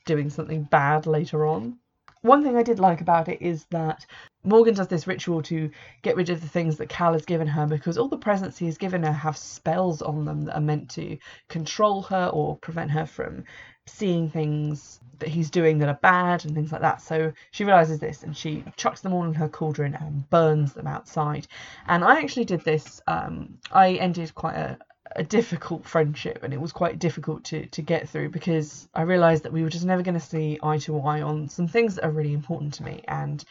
doing 0.05 0.29
something 0.29 0.63
bad 0.63 1.07
later 1.07 1.45
on. 1.47 1.77
One 2.21 2.43
thing 2.43 2.55
I 2.55 2.63
did 2.63 2.79
like 2.79 3.01
about 3.01 3.27
it 3.27 3.41
is 3.41 3.65
that 3.71 4.05
Morgan 4.45 4.73
does 4.73 4.87
this 4.87 5.07
ritual 5.07 5.41
to 5.43 5.69
get 6.01 6.15
rid 6.15 6.29
of 6.29 6.41
the 6.41 6.47
things 6.47 6.77
that 6.77 6.89
Cal 6.89 7.13
has 7.13 7.25
given 7.25 7.47
her 7.47 7.65
because 7.65 7.97
all 7.97 8.07
the 8.07 8.17
presents 8.17 8.57
he 8.57 8.65
has 8.65 8.77
given 8.77 9.03
her 9.03 9.11
have 9.11 9.37
spells 9.37 10.01
on 10.01 10.25
them 10.25 10.43
that 10.43 10.55
are 10.55 10.61
meant 10.61 10.89
to 10.91 11.17
control 11.49 12.01
her 12.03 12.29
or 12.33 12.57
prevent 12.57 12.91
her 12.91 13.05
from 13.05 13.43
seeing 13.85 14.29
things 14.29 14.99
that 15.19 15.29
he's 15.29 15.49
doing 15.49 15.77
that 15.79 15.89
are 15.89 15.99
bad 16.01 16.43
and 16.43 16.53
things 16.53 16.71
like 16.71 16.81
that. 16.81 17.01
So 17.01 17.33
she 17.51 17.63
realizes 17.63 17.99
this 17.99 18.23
and 18.23 18.35
she 18.35 18.63
chucks 18.75 19.01
them 19.01 19.13
all 19.13 19.23
in 19.23 19.33
her 19.33 19.47
cauldron 19.47 19.95
and 19.95 20.29
burns 20.29 20.73
them 20.73 20.87
outside. 20.87 21.47
And 21.87 22.03
I 22.03 22.19
actually 22.19 22.45
did 22.45 22.61
this. 22.61 23.01
Um, 23.07 23.57
I 23.71 23.93
ended 23.93 24.35
quite 24.35 24.55
a, 24.55 24.77
a 25.15 25.23
difficult 25.23 25.85
friendship 25.85 26.43
and 26.43 26.53
it 26.53 26.59
was 26.59 26.71
quite 26.71 26.99
difficult 26.99 27.43
to, 27.45 27.65
to 27.67 27.81
get 27.81 28.09
through 28.09 28.29
because 28.29 28.87
I 28.93 29.03
realized 29.03 29.43
that 29.43 29.53
we 29.53 29.63
were 29.63 29.69
just 29.69 29.85
never 29.85 30.01
going 30.01 30.19
to 30.19 30.19
see 30.19 30.59
eye 30.63 30.79
to 30.79 30.99
eye 30.99 31.21
on 31.21 31.47
some 31.49 31.67
things 31.67 31.95
that 31.95 32.05
are 32.05 32.11
really 32.11 32.33
important 32.33 32.73
to 32.75 32.83
me. 32.83 33.03
And 33.07 33.43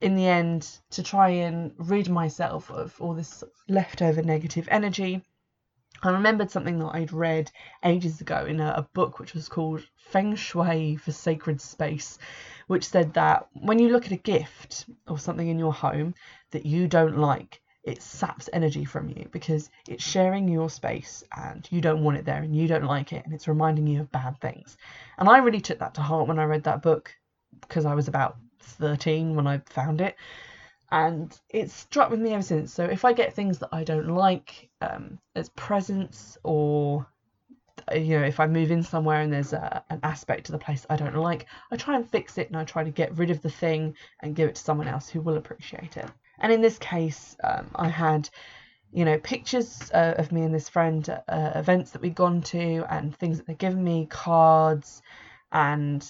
in 0.00 0.16
the 0.16 0.26
end, 0.26 0.68
to 0.90 1.02
try 1.02 1.28
and 1.30 1.72
rid 1.78 2.08
myself 2.08 2.70
of 2.70 2.94
all 3.00 3.14
this 3.14 3.44
leftover 3.68 4.22
negative 4.22 4.68
energy, 4.70 5.22
I 6.04 6.10
remembered 6.10 6.50
something 6.50 6.80
that 6.80 6.94
I'd 6.94 7.12
read 7.12 7.50
ages 7.84 8.20
ago 8.20 8.44
in 8.44 8.58
a, 8.58 8.74
a, 8.78 8.82
book 8.92 9.20
which 9.20 9.34
was 9.34 9.48
called 9.48 9.86
Feng 9.96 10.34
Shui 10.34 10.96
for 10.96 11.12
Sacred 11.12 11.60
Space, 11.60 12.18
which 12.66 12.88
said 12.88 13.14
that 13.14 13.46
when 13.52 13.78
you 13.78 13.88
look 13.90 14.06
at 14.06 14.12
a 14.12 14.16
gift 14.16 14.86
or 15.06 15.16
something 15.16 15.46
in 15.46 15.60
your 15.60 15.72
home 15.72 16.14
that 16.50 16.66
you 16.66 16.88
don't 16.88 17.18
like, 17.18 17.62
it 17.84 18.02
saps 18.02 18.48
energy 18.52 18.84
from 18.84 19.10
you 19.10 19.28
because 19.30 19.70
it's 19.88 20.02
sharing 20.02 20.48
your 20.48 20.70
space 20.70 21.22
and 21.36 21.68
you 21.70 21.80
don't 21.80 22.02
want 22.02 22.16
it 22.16 22.24
there 22.24 22.42
and 22.42 22.54
you 22.54 22.66
don't 22.66 22.84
like 22.84 23.12
it 23.12 23.24
and 23.24 23.32
it's 23.32 23.46
reminding 23.46 23.86
you 23.86 24.00
of 24.00 24.10
bad 24.10 24.40
things. 24.40 24.76
And 25.18 25.28
I 25.28 25.38
really 25.38 25.60
took 25.60 25.78
that 25.78 25.94
to 25.94 26.02
heart 26.02 26.26
when 26.26 26.38
I 26.40 26.44
read 26.44 26.64
that 26.64 26.82
book 26.82 27.14
because 27.60 27.84
I 27.84 27.94
was 27.94 28.08
about 28.08 28.38
13 28.60 29.36
when 29.36 29.46
I 29.46 29.58
found 29.66 30.00
it. 30.00 30.16
And 30.92 31.36
it's 31.48 31.72
struck 31.72 32.10
with 32.10 32.20
me 32.20 32.34
ever 32.34 32.42
since. 32.42 32.70
So 32.72 32.84
if 32.84 33.06
I 33.06 33.14
get 33.14 33.32
things 33.32 33.58
that 33.60 33.70
I 33.72 33.82
don't 33.82 34.08
like 34.08 34.68
um, 34.82 35.18
as 35.34 35.48
presents 35.48 36.36
or 36.44 37.06
you 37.94 38.20
know 38.20 38.26
if 38.26 38.38
I 38.38 38.46
move 38.46 38.70
in 38.70 38.82
somewhere 38.82 39.22
and 39.22 39.32
there's 39.32 39.54
a, 39.54 39.82
an 39.88 40.00
aspect 40.02 40.46
to 40.46 40.52
the 40.52 40.58
place 40.58 40.84
I 40.90 40.96
don't 40.96 41.16
like, 41.16 41.46
I 41.70 41.76
try 41.76 41.96
and 41.96 42.06
fix 42.08 42.36
it 42.36 42.48
and 42.48 42.58
I 42.58 42.64
try 42.64 42.84
to 42.84 42.90
get 42.90 43.16
rid 43.16 43.30
of 43.30 43.40
the 43.40 43.50
thing 43.50 43.96
and 44.20 44.36
give 44.36 44.50
it 44.50 44.56
to 44.56 44.62
someone 44.62 44.86
else 44.86 45.08
who 45.08 45.22
will 45.22 45.38
appreciate 45.38 45.96
it. 45.96 46.10
And 46.38 46.52
in 46.52 46.60
this 46.60 46.78
case, 46.78 47.36
um, 47.42 47.70
I 47.74 47.88
had, 47.88 48.28
you 48.92 49.06
know, 49.06 49.18
pictures 49.18 49.90
uh, 49.94 50.14
of 50.18 50.30
me 50.30 50.42
and 50.42 50.54
this 50.54 50.68
friend 50.68 51.08
uh, 51.08 51.52
events 51.54 51.92
that 51.92 52.02
we'd 52.02 52.14
gone 52.14 52.42
to 52.42 52.84
and 52.90 53.16
things 53.16 53.38
that 53.38 53.46
they'd 53.46 53.56
given 53.56 53.82
me, 53.82 54.06
cards, 54.10 55.00
and 55.52 56.06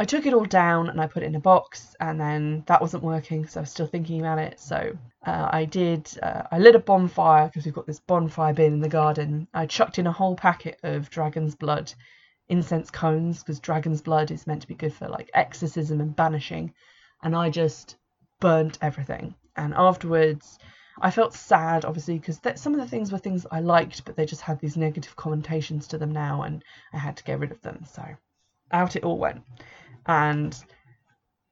I 0.00 0.06
took 0.06 0.24
it 0.24 0.32
all 0.32 0.46
down 0.46 0.88
and 0.88 0.98
I 0.98 1.06
put 1.06 1.22
it 1.22 1.26
in 1.26 1.34
a 1.34 1.40
box, 1.40 1.94
and 2.00 2.18
then 2.18 2.64
that 2.66 2.80
wasn't 2.80 3.02
working, 3.02 3.46
so 3.46 3.60
I 3.60 3.64
was 3.64 3.70
still 3.70 3.86
thinking 3.86 4.18
about 4.18 4.38
it. 4.38 4.58
So 4.58 4.96
uh, 5.26 5.48
I 5.52 5.66
did, 5.66 6.10
uh, 6.22 6.44
I 6.50 6.58
lit 6.58 6.74
a 6.74 6.78
bonfire 6.78 7.48
because 7.48 7.66
we've 7.66 7.74
got 7.74 7.86
this 7.86 8.00
bonfire 8.00 8.54
bin 8.54 8.72
in 8.72 8.80
the 8.80 8.88
garden. 8.88 9.46
I 9.52 9.66
chucked 9.66 9.98
in 9.98 10.06
a 10.06 10.12
whole 10.12 10.36
packet 10.36 10.80
of 10.82 11.10
dragon's 11.10 11.54
blood 11.54 11.92
incense 12.48 12.90
cones 12.90 13.40
because 13.40 13.60
dragon's 13.60 14.00
blood 14.00 14.30
is 14.30 14.46
meant 14.46 14.62
to 14.62 14.68
be 14.68 14.74
good 14.74 14.94
for 14.94 15.06
like 15.06 15.30
exorcism 15.34 16.00
and 16.00 16.16
banishing, 16.16 16.72
and 17.22 17.36
I 17.36 17.50
just 17.50 17.96
burnt 18.40 18.78
everything 18.80 19.34
and 19.54 19.74
afterwards 19.74 20.58
I 21.02 21.10
felt 21.10 21.34
sad, 21.34 21.84
obviously, 21.84 22.18
because 22.18 22.40
some 22.54 22.74
of 22.74 22.80
the 22.80 22.88
things 22.88 23.12
were 23.12 23.18
things 23.18 23.46
I 23.50 23.60
liked, 23.60 24.04
but 24.04 24.16
they 24.16 24.24
just 24.24 24.42
had 24.42 24.60
these 24.60 24.76
negative 24.76 25.16
connotations 25.16 25.86
to 25.88 25.98
them 25.98 26.12
now, 26.12 26.42
and 26.42 26.62
I 26.92 26.98
had 26.98 27.16
to 27.18 27.24
get 27.24 27.38
rid 27.38 27.52
of 27.52 27.60
them. 27.62 27.84
So 27.84 28.02
out 28.72 28.96
it 28.96 29.04
all 29.04 29.18
went, 29.18 29.42
and 30.06 30.56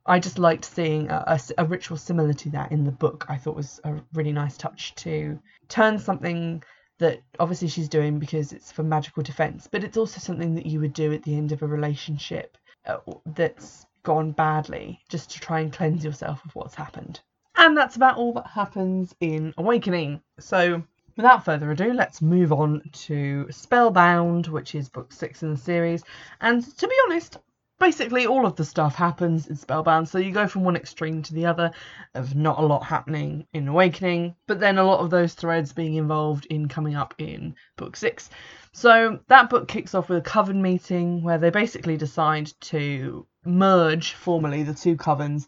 I 0.07 0.19
just 0.19 0.38
liked 0.38 0.64
seeing 0.64 1.11
a, 1.11 1.23
a, 1.26 1.40
a 1.59 1.64
ritual 1.67 1.99
similar 1.99 2.33
to 2.33 2.50
that 2.50 2.73
in 2.73 2.85
the 2.85 2.90
book. 2.90 3.26
I 3.28 3.37
thought 3.37 3.57
was 3.57 3.81
a 3.85 4.00
really 4.14 4.33
nice 4.33 4.57
touch 4.57 4.95
to 4.97 5.38
turn 5.69 5.99
something 5.99 6.62
that 6.99 7.21
obviously 7.38 7.69
she's 7.69 7.88
doing 7.88 8.19
because 8.19 8.52
it's 8.52 8.73
for 8.73 8.83
magical 8.83 9.23
defense, 9.23 9.69
but 9.71 9.85
it's 9.85 9.97
also 9.97 10.19
something 10.19 10.55
that 10.55 10.67
you 10.67 10.81
would 10.81 10.95
do 10.95 11.12
at 11.12 11.23
the 11.23 11.37
end 11.37 11.52
of 11.52 11.62
a 11.62 11.67
relationship 11.67 12.57
uh, 12.87 12.99
that's 13.26 13.87
gone 14.02 14.33
badly, 14.33 14.99
just 15.09 15.31
to 15.31 15.40
try 15.40 15.61
and 15.61 15.73
cleanse 15.73 16.02
yourself 16.02 16.45
of 16.45 16.55
what's 16.55 16.75
happened. 16.75 17.21
And 17.57 17.76
that's 17.76 17.97
about 17.97 18.17
all 18.17 18.33
that 18.35 18.47
happens 18.47 19.14
in 19.21 19.52
Awakening. 19.59 20.23
So, 20.38 20.83
without 21.17 21.45
further 21.45 21.71
ado, 21.71 21.93
let's 21.93 22.23
move 22.23 22.52
on 22.52 22.83
to 22.93 23.47
Spellbound, 23.50 24.47
which 24.47 24.75
is 24.75 24.88
book 24.88 25.12
six 25.12 25.43
in 25.43 25.50
the 25.50 25.57
series. 25.57 26.02
And 26.40 26.64
to 26.78 26.88
be 26.88 26.95
honest, 27.07 27.38
basically 27.78 28.26
all 28.26 28.47
of 28.47 28.56
the 28.56 28.64
stuff 28.64 28.94
happens 28.94 29.47
in 29.47 29.56
Spellbound. 29.56 30.08
So 30.08 30.18
you 30.18 30.32
go 30.32 30.47
from 30.47 30.64
one 30.64 30.76
extreme 30.76 31.23
to 31.23 31.35
the 31.35 31.47
other 31.47 31.70
of 32.14 32.35
not 32.35 32.58
a 32.58 32.66
lot 32.66 32.85
happening 32.85 33.47
in 33.52 33.68
Awakening, 33.68 34.35
but 34.47 34.61
then 34.61 34.78
a 34.78 34.85
lot 34.85 35.00
of 35.00 35.11
those 35.11 35.35
threads 35.35 35.73
being 35.73 35.94
involved 35.94 36.47
in 36.47 36.68
coming 36.68 36.94
up 36.94 37.14
in 37.18 37.54
book 37.76 37.97
six. 37.97 38.30
So 38.73 39.20
that 39.28 39.50
book 39.50 39.68
kicks 39.68 39.94
off 39.94 40.08
with 40.08 40.18
a 40.18 40.23
coven 40.23 40.62
meeting 40.62 41.23
where 41.23 41.38
they 41.38 41.50
basically 41.50 41.97
decide 41.97 42.52
to 42.62 43.26
merge 43.44 44.12
formally 44.12 44.62
the 44.62 44.75
two 44.75 44.97
covens 44.97 45.47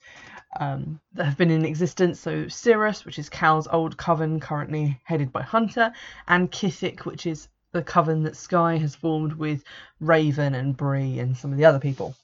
um, 0.58 1.00
that 1.12 1.24
have 1.24 1.36
been 1.36 1.50
in 1.50 1.64
existence. 1.64 2.18
So 2.18 2.48
Cirrus, 2.48 3.04
which 3.04 3.18
is 3.18 3.28
Cal's 3.28 3.68
old 3.68 3.96
coven, 3.96 4.40
currently 4.40 5.00
headed 5.04 5.32
by 5.32 5.42
Hunter, 5.42 5.92
and 6.26 6.50
Kithic, 6.50 7.04
which 7.04 7.26
is 7.26 7.48
the 7.72 7.82
coven 7.82 8.24
that 8.24 8.36
Sky 8.36 8.76
has 8.76 8.94
formed 8.94 9.34
with 9.34 9.64
Raven 10.00 10.54
and 10.54 10.76
Bree 10.76 11.18
and 11.18 11.36
some 11.36 11.52
of 11.52 11.58
the 11.58 11.64
other 11.64 11.78
people. 11.78 12.14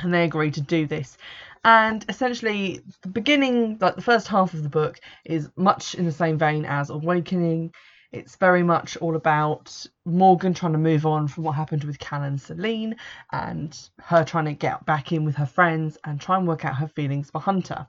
And 0.00 0.12
they 0.12 0.24
agree 0.24 0.50
to 0.52 0.60
do 0.60 0.86
this. 0.86 1.16
And 1.64 2.04
essentially, 2.08 2.80
the 3.02 3.08
beginning, 3.08 3.78
like 3.80 3.94
the 3.94 4.02
first 4.02 4.28
half 4.28 4.54
of 4.54 4.62
the 4.62 4.68
book, 4.68 5.00
is 5.24 5.50
much 5.56 5.94
in 5.94 6.04
the 6.04 6.12
same 6.12 6.38
vein 6.38 6.64
as 6.64 6.90
Awakening. 6.90 7.72
It's 8.10 8.36
very 8.36 8.62
much 8.62 8.96
all 8.96 9.16
about 9.16 9.86
Morgan 10.04 10.54
trying 10.54 10.72
to 10.72 10.78
move 10.78 11.06
on 11.06 11.28
from 11.28 11.44
what 11.44 11.54
happened 11.54 11.84
with 11.84 11.98
Cal 11.98 12.22
and 12.22 12.40
Selene 12.40 12.96
and 13.30 13.78
her 14.00 14.24
trying 14.24 14.46
to 14.46 14.52
get 14.52 14.84
back 14.84 15.12
in 15.12 15.24
with 15.24 15.36
her 15.36 15.46
friends 15.46 15.96
and 16.04 16.20
try 16.20 16.36
and 16.36 16.46
work 16.46 16.64
out 16.64 16.76
her 16.76 16.88
feelings 16.88 17.30
for 17.30 17.40
Hunter. 17.40 17.86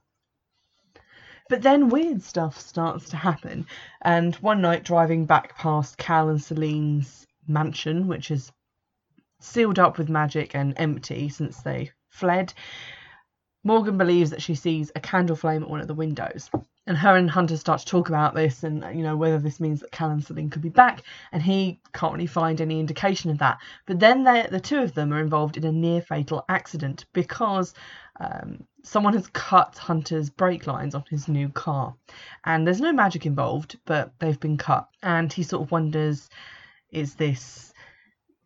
But 1.49 1.61
then 1.61 1.89
weird 1.89 2.21
stuff 2.21 2.59
starts 2.59 3.09
to 3.09 3.17
happen. 3.17 3.65
And 4.01 4.35
one 4.35 4.61
night, 4.61 4.83
driving 4.83 5.25
back 5.25 5.57
past 5.57 5.97
Cal 5.97 6.29
and 6.29 6.41
Selene's 6.41 7.27
mansion, 7.47 8.07
which 8.07 8.31
is 8.31 8.51
sealed 9.39 9.77
up 9.77 9.97
with 9.97 10.09
magic 10.09 10.55
and 10.55 10.73
empty 10.77 11.27
since 11.29 11.61
they 11.61 11.91
fled, 12.09 12.53
Morgan 13.65 13.97
believes 13.97 14.29
that 14.31 14.41
she 14.41 14.55
sees 14.55 14.91
a 14.95 14.99
candle 14.99 15.35
flame 15.35 15.63
at 15.63 15.69
one 15.69 15.81
of 15.81 15.87
the 15.87 15.93
windows. 15.93 16.49
And 16.85 16.97
her 16.97 17.15
and 17.15 17.29
Hunter 17.29 17.55
start 17.55 17.79
to 17.79 17.85
talk 17.85 18.09
about 18.09 18.35
this 18.35 18.63
and 18.63 18.83
you 18.93 19.03
know 19.03 19.15
whether 19.15 19.39
this 19.39 19.61
means 19.61 19.79
that 19.79 19.91
Cal 19.91 20.11
and 20.11 20.21
Selene 20.21 20.49
could 20.49 20.61
be 20.61 20.67
back. 20.67 21.03
And 21.31 21.41
he 21.41 21.79
can't 21.93 22.13
really 22.13 22.27
find 22.27 22.59
any 22.59 22.79
indication 22.79 23.31
of 23.31 23.37
that. 23.37 23.59
But 23.85 24.01
then 24.01 24.23
the 24.23 24.59
two 24.61 24.79
of 24.79 24.93
them 24.93 25.13
are 25.13 25.21
involved 25.21 25.55
in 25.55 25.63
a 25.63 25.71
near 25.71 26.01
fatal 26.01 26.43
accident 26.49 27.05
because 27.13 27.73
um, 28.19 28.65
someone 28.83 29.13
has 29.13 29.27
cut 29.27 29.77
Hunter's 29.77 30.29
brake 30.29 30.67
lines 30.67 30.95
on 30.95 31.03
his 31.09 31.27
new 31.27 31.49
car. 31.49 31.95
And 32.43 32.65
there's 32.65 32.81
no 32.81 32.93
magic 32.93 33.25
involved 33.25 33.79
but 33.85 34.13
they've 34.19 34.39
been 34.39 34.57
cut. 34.57 34.87
And 35.01 35.31
he 35.31 35.43
sort 35.43 35.63
of 35.63 35.71
wonders 35.71 36.29
is 36.91 37.15
this 37.15 37.73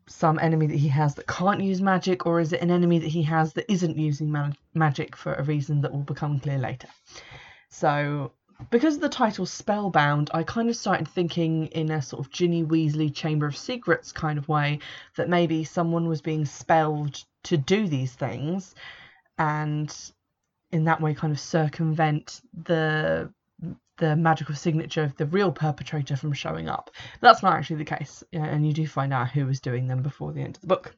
some 0.10 0.40
enemy 0.40 0.68
that 0.68 0.78
he 0.78 0.88
has 0.88 1.16
that 1.16 1.28
can't 1.28 1.62
use 1.62 1.82
magic 1.82 2.26
or 2.26 2.40
is 2.40 2.54
it 2.54 2.62
an 2.62 2.72
enemy 2.72 2.98
that 3.00 3.10
he 3.10 3.24
has 3.24 3.52
that 3.54 3.70
isn't 3.70 3.98
using 3.98 4.32
ma- 4.32 4.52
magic 4.74 5.18
for 5.18 5.34
a 5.34 5.44
reason 5.44 5.82
that 5.82 5.92
will 5.92 6.00
become 6.00 6.40
clear 6.40 6.58
later? 6.58 6.88
So 7.70 8.32
because 8.72 8.96
of 8.96 9.02
the 9.02 9.10
title 9.10 9.46
Spellbound, 9.46 10.32
I 10.34 10.44
kind 10.44 10.70
of 10.70 10.76
started 10.78 11.08
thinking 11.10 11.68
in 11.68 11.92
a 11.92 12.02
sort 12.02 12.26
of 12.26 12.32
Ginny 12.32 12.64
Weasley 12.64 13.14
Chamber 13.14 13.48
of 13.48 13.58
Secrets 13.58 14.12
kind 14.12 14.38
of 14.38 14.48
way 14.48 14.80
that 15.16 15.30
maybe 15.30 15.64
someone 15.64 16.08
was 16.08 16.22
being 16.22 16.46
spelled 16.46 17.24
to 17.44 17.58
do 17.58 17.88
these 17.88 18.14
things 18.14 18.74
and 19.38 19.96
in 20.72 20.86
that 20.86 21.02
way 21.02 21.14
kind 21.14 21.32
of 21.32 21.40
circumvent 21.40 22.42
the 22.64 23.32
the 23.98 24.16
magical 24.16 24.54
signature 24.54 25.04
of 25.04 25.18
the 25.18 25.26
real 25.26 25.52
perpetrator 25.52 26.16
from 26.16 26.32
showing 26.32 26.70
up. 26.70 26.92
That's 27.20 27.42
not 27.42 27.54
actually 27.54 27.78
the 27.78 27.86
case, 27.86 28.24
and 28.32 28.66
you 28.66 28.74
do 28.74 28.86
find 28.88 29.12
out 29.12 29.32
who 29.32 29.46
was 29.46 29.60
doing 29.60 29.88
them 29.88 30.04
before 30.04 30.34
the 30.34 30.42
end 30.42 30.56
of 30.56 30.62
the 30.62 30.68
book. 30.68 30.96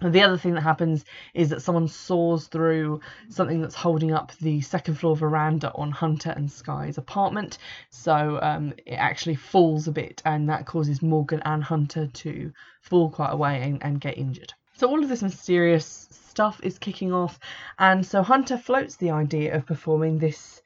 The 0.00 0.22
other 0.22 0.38
thing 0.38 0.54
that 0.54 0.62
happens 0.62 1.04
is 1.34 1.50
that 1.50 1.60
someone 1.60 1.86
saws 1.86 2.46
through 2.46 3.00
something 3.28 3.60
that's 3.60 3.74
holding 3.74 4.12
up 4.12 4.32
the 4.40 4.62
second 4.62 4.94
floor 4.94 5.14
veranda 5.14 5.72
on 5.74 5.90
Hunter 5.90 6.30
and 6.30 6.50
Sky's 6.50 6.96
apartment. 6.96 7.58
So 7.90 8.38
um, 8.40 8.72
it 8.86 8.94
actually 8.94 9.34
falls 9.34 9.88
a 9.88 9.92
bit, 9.92 10.22
and 10.24 10.48
that 10.48 10.64
causes 10.64 11.02
Morgan 11.02 11.42
and 11.44 11.62
Hunter 11.62 12.06
to 12.06 12.52
fall 12.80 13.10
quite 13.10 13.32
away 13.32 13.60
and, 13.60 13.82
and 13.82 14.00
get 14.00 14.16
injured. 14.16 14.54
So 14.74 14.88
all 14.88 15.02
of 15.02 15.10
this 15.10 15.22
mysterious 15.22 16.08
stuff 16.30 16.60
is 16.62 16.78
kicking 16.78 17.12
off, 17.12 17.38
and 17.78 18.06
so 18.06 18.22
Hunter 18.22 18.56
floats 18.56 18.96
the 18.96 19.10
idea 19.10 19.56
of 19.56 19.66
performing 19.66 20.18
this 20.18 20.62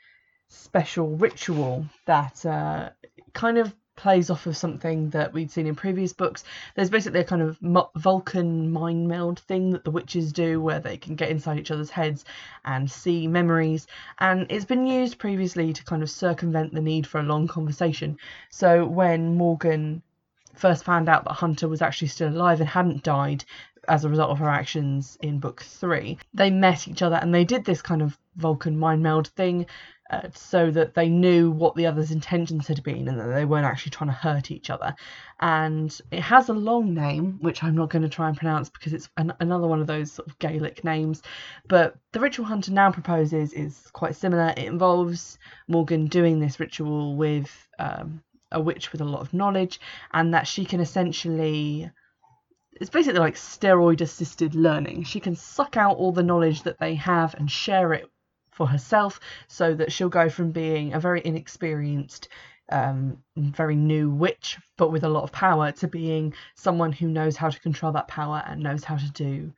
special 0.48 1.16
ritual 1.16 1.86
that 2.06 2.44
uh, 2.46 2.90
kind 3.32 3.58
of 3.58 3.74
plays 3.96 4.28
off 4.30 4.46
of 4.46 4.56
something 4.56 5.10
that 5.10 5.32
we'd 5.32 5.50
seen 5.50 5.66
in 5.66 5.74
previous 5.74 6.12
books. 6.12 6.44
There's 6.74 6.90
basically 6.90 7.20
a 7.20 7.24
kind 7.24 7.42
of 7.42 7.58
Vulcan 7.96 8.72
mind 8.72 9.06
meld 9.06 9.38
thing 9.40 9.70
that 9.70 9.84
the 9.84 9.90
witches 9.90 10.32
do 10.32 10.60
where 10.60 10.80
they 10.80 10.96
can 10.96 11.14
get 11.14 11.30
inside 11.30 11.58
each 11.58 11.70
other's 11.70 11.90
heads 11.90 12.24
and 12.64 12.90
see 12.90 13.26
memories. 13.28 13.86
And 14.18 14.46
it's 14.50 14.64
been 14.64 14.86
used 14.86 15.18
previously 15.18 15.72
to 15.72 15.84
kind 15.84 16.02
of 16.02 16.10
circumvent 16.10 16.74
the 16.74 16.80
need 16.80 17.06
for 17.06 17.20
a 17.20 17.24
long 17.24 17.46
conversation. 17.46 18.18
So 18.50 18.84
when 18.84 19.36
Morgan 19.36 20.02
first 20.54 20.84
found 20.84 21.08
out 21.08 21.24
that 21.24 21.32
Hunter 21.32 21.68
was 21.68 21.82
actually 21.82 22.08
still 22.08 22.28
alive 22.28 22.60
and 22.60 22.68
hadn't 22.68 23.02
died 23.02 23.44
as 23.88 24.04
a 24.04 24.08
result 24.08 24.30
of 24.30 24.38
her 24.38 24.48
actions 24.48 25.18
in 25.20 25.38
book 25.38 25.62
three, 25.62 26.18
they 26.32 26.50
met 26.50 26.88
each 26.88 27.02
other 27.02 27.16
and 27.16 27.34
they 27.34 27.44
did 27.44 27.64
this 27.64 27.82
kind 27.82 28.02
of 28.02 28.18
Vulcan 28.36 28.78
mind 28.78 29.02
meld 29.02 29.28
thing 29.28 29.66
uh, 30.10 30.28
so 30.34 30.70
that 30.70 30.94
they 30.94 31.08
knew 31.08 31.50
what 31.50 31.74
the 31.76 31.86
other's 31.86 32.10
intentions 32.10 32.68
had 32.68 32.82
been 32.82 33.08
and 33.08 33.18
that 33.18 33.34
they 33.34 33.44
weren't 33.44 33.64
actually 33.64 33.90
trying 33.90 34.10
to 34.10 34.14
hurt 34.14 34.50
each 34.50 34.68
other. 34.68 34.94
And 35.40 35.98
it 36.10 36.20
has 36.20 36.48
a 36.48 36.52
long 36.52 36.94
name, 36.94 37.38
which 37.40 37.64
I'm 37.64 37.74
not 37.74 37.90
going 37.90 38.02
to 38.02 38.08
try 38.08 38.28
and 38.28 38.36
pronounce 38.36 38.68
because 38.68 38.92
it's 38.92 39.08
an- 39.16 39.32
another 39.40 39.66
one 39.66 39.80
of 39.80 39.86
those 39.86 40.12
sort 40.12 40.28
of 40.28 40.38
Gaelic 40.38 40.84
names. 40.84 41.22
But 41.68 41.96
the 42.12 42.20
ritual 42.20 42.44
Hunter 42.44 42.72
now 42.72 42.90
proposes 42.90 43.52
is 43.54 43.88
quite 43.92 44.14
similar. 44.14 44.52
It 44.56 44.66
involves 44.66 45.38
Morgan 45.68 46.06
doing 46.06 46.38
this 46.38 46.60
ritual 46.60 47.16
with 47.16 47.50
um, 47.78 48.22
a 48.52 48.60
witch 48.60 48.92
with 48.92 49.00
a 49.00 49.06
lot 49.06 49.20
of 49.22 49.32
knowledge, 49.32 49.80
and 50.12 50.34
that 50.34 50.46
she 50.46 50.64
can 50.64 50.80
essentially 50.80 51.90
it's 52.80 52.90
basically 52.90 53.20
like 53.20 53.34
steroid 53.34 54.00
assisted 54.00 54.54
learning. 54.54 55.04
She 55.04 55.20
can 55.20 55.36
suck 55.36 55.76
out 55.76 55.96
all 55.96 56.12
the 56.12 56.22
knowledge 56.22 56.62
that 56.62 56.78
they 56.78 56.94
have 56.96 57.34
and 57.34 57.50
share 57.50 57.92
it 57.92 58.10
for 58.50 58.66
herself 58.66 59.20
so 59.48 59.74
that 59.74 59.92
she'll 59.92 60.08
go 60.08 60.28
from 60.28 60.52
being 60.52 60.94
a 60.94 61.00
very 61.00 61.20
inexperienced 61.24 62.28
um, 62.70 63.18
very 63.36 63.76
new 63.76 64.08
witch 64.10 64.58
but 64.78 64.90
with 64.90 65.04
a 65.04 65.08
lot 65.08 65.22
of 65.22 65.32
power 65.32 65.70
to 65.72 65.86
being 65.86 66.32
someone 66.54 66.92
who 66.92 67.08
knows 67.08 67.36
how 67.36 67.50
to 67.50 67.60
control 67.60 67.92
that 67.92 68.08
power 68.08 68.42
and 68.46 68.62
knows 68.62 68.84
how 68.84 68.96
to 68.96 69.10
do 69.10 69.52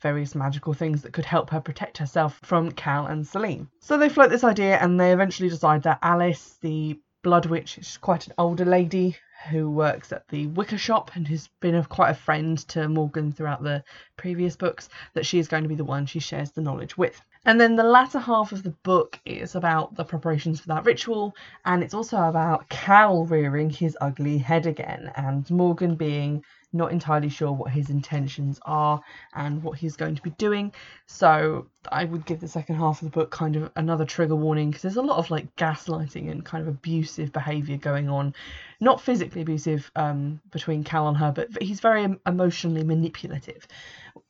various 0.00 0.34
magical 0.34 0.72
things 0.72 1.02
that 1.02 1.12
could 1.12 1.24
help 1.24 1.50
her 1.50 1.60
protect 1.60 1.98
herself 1.98 2.38
from 2.42 2.70
Cal 2.70 3.06
and 3.06 3.26
Selene. 3.26 3.68
So 3.80 3.96
they 3.96 4.08
float 4.08 4.30
this 4.30 4.44
idea 4.44 4.76
and 4.76 4.98
they 4.98 5.12
eventually 5.12 5.48
decide 5.48 5.82
that 5.82 5.98
Alyce, 6.02 6.56
the 6.60 7.00
Blood 7.22 7.46
Witch, 7.46 7.78
is 7.78 7.96
quite 7.96 8.26
an 8.26 8.34
older 8.38 8.64
lady 8.64 9.16
who 9.48 9.70
works 9.70 10.12
at 10.12 10.28
the 10.28 10.46
Wicca 10.46 10.78
Shop 10.78 11.10
and 11.14 11.26
who's 11.26 11.48
been 11.60 11.74
a, 11.74 11.84
quite 11.84 12.10
a 12.10 12.14
friend 12.14 12.58
to 12.68 12.88
Morgan 12.88 13.32
throughout 13.32 13.62
the 13.62 13.82
previous 14.16 14.56
books, 14.56 14.88
that 15.14 15.26
she 15.26 15.38
is 15.38 15.48
going 15.48 15.62
to 15.62 15.68
be 15.68 15.74
the 15.74 15.84
one 15.84 16.06
she 16.06 16.20
shares 16.20 16.52
the 16.52 16.60
knowledge 16.60 16.96
with. 16.96 17.20
And 17.44 17.60
then 17.60 17.76
the 17.76 17.84
latter 17.84 18.18
half 18.18 18.52
of 18.52 18.62
the 18.62 18.74
book 18.82 19.18
is 19.24 19.54
about 19.54 19.94
the 19.94 20.04
preparations 20.04 20.60
for 20.60 20.68
that 20.68 20.84
ritual, 20.84 21.34
and 21.64 21.82
it's 21.82 21.94
also 21.94 22.22
about 22.24 22.68
Cal 22.68 23.24
rearing 23.24 23.70
his 23.70 23.96
ugly 24.00 24.38
head 24.38 24.66
again, 24.66 25.10
and 25.16 25.50
Morgan 25.50 25.94
being 25.94 26.44
not 26.72 26.92
entirely 26.92 27.28
sure 27.28 27.52
what 27.52 27.70
his 27.70 27.90
intentions 27.90 28.60
are 28.62 29.00
and 29.34 29.62
what 29.62 29.78
he's 29.78 29.96
going 29.96 30.14
to 30.14 30.22
be 30.22 30.30
doing. 30.30 30.72
So 31.06 31.66
I 31.90 32.04
would 32.04 32.26
give 32.26 32.40
the 32.40 32.48
second 32.48 32.76
half 32.76 33.00
of 33.00 33.06
the 33.06 33.18
book 33.18 33.30
kind 33.30 33.56
of 33.56 33.70
another 33.76 34.04
trigger 34.04 34.36
warning 34.36 34.70
because 34.70 34.82
there's 34.82 34.96
a 34.96 35.02
lot 35.02 35.18
of 35.18 35.30
like 35.30 35.54
gaslighting 35.56 36.30
and 36.30 36.44
kind 36.44 36.62
of 36.62 36.68
abusive 36.68 37.32
behaviour 37.32 37.76
going 37.78 38.08
on. 38.08 38.34
Not 38.80 39.00
physically 39.00 39.42
abusive 39.42 39.90
um, 39.96 40.40
between 40.50 40.84
Cal 40.84 41.08
and 41.08 41.16
her, 41.16 41.32
but 41.32 41.62
he's 41.62 41.80
very 41.80 42.06
emotionally 42.26 42.84
manipulative, 42.84 43.66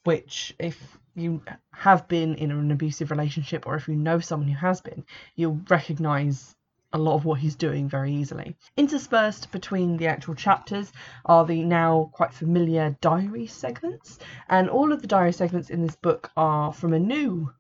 which 0.04 0.54
if 0.58 0.98
you 1.14 1.42
have 1.72 2.06
been 2.06 2.36
in 2.36 2.50
an 2.50 2.70
abusive 2.70 3.10
relationship 3.10 3.66
or 3.66 3.74
if 3.74 3.88
you 3.88 3.96
know 3.96 4.20
someone 4.20 4.48
who 4.48 4.56
has 4.56 4.80
been, 4.80 5.04
you'll 5.34 5.60
recognise 5.68 6.54
a 6.92 6.98
lot 6.98 7.14
of 7.14 7.24
what 7.24 7.38
he's 7.38 7.56
doing 7.56 7.88
very 7.88 8.12
easily. 8.12 8.56
Interspersed 8.76 9.52
between 9.52 9.96
the 9.96 10.06
actual 10.06 10.34
chapters 10.34 10.92
are 11.24 11.44
the 11.44 11.62
now 11.64 12.10
quite 12.12 12.32
familiar 12.32 12.96
diary 13.00 13.46
segments, 13.46 14.18
and 14.48 14.70
all 14.70 14.92
of 14.92 15.02
the 15.02 15.08
diary 15.08 15.32
segments 15.32 15.70
in 15.70 15.82
this 15.82 15.96
book 15.96 16.30
are 16.36 16.72
from 16.72 16.92
a 16.92 16.98
new 16.98 17.52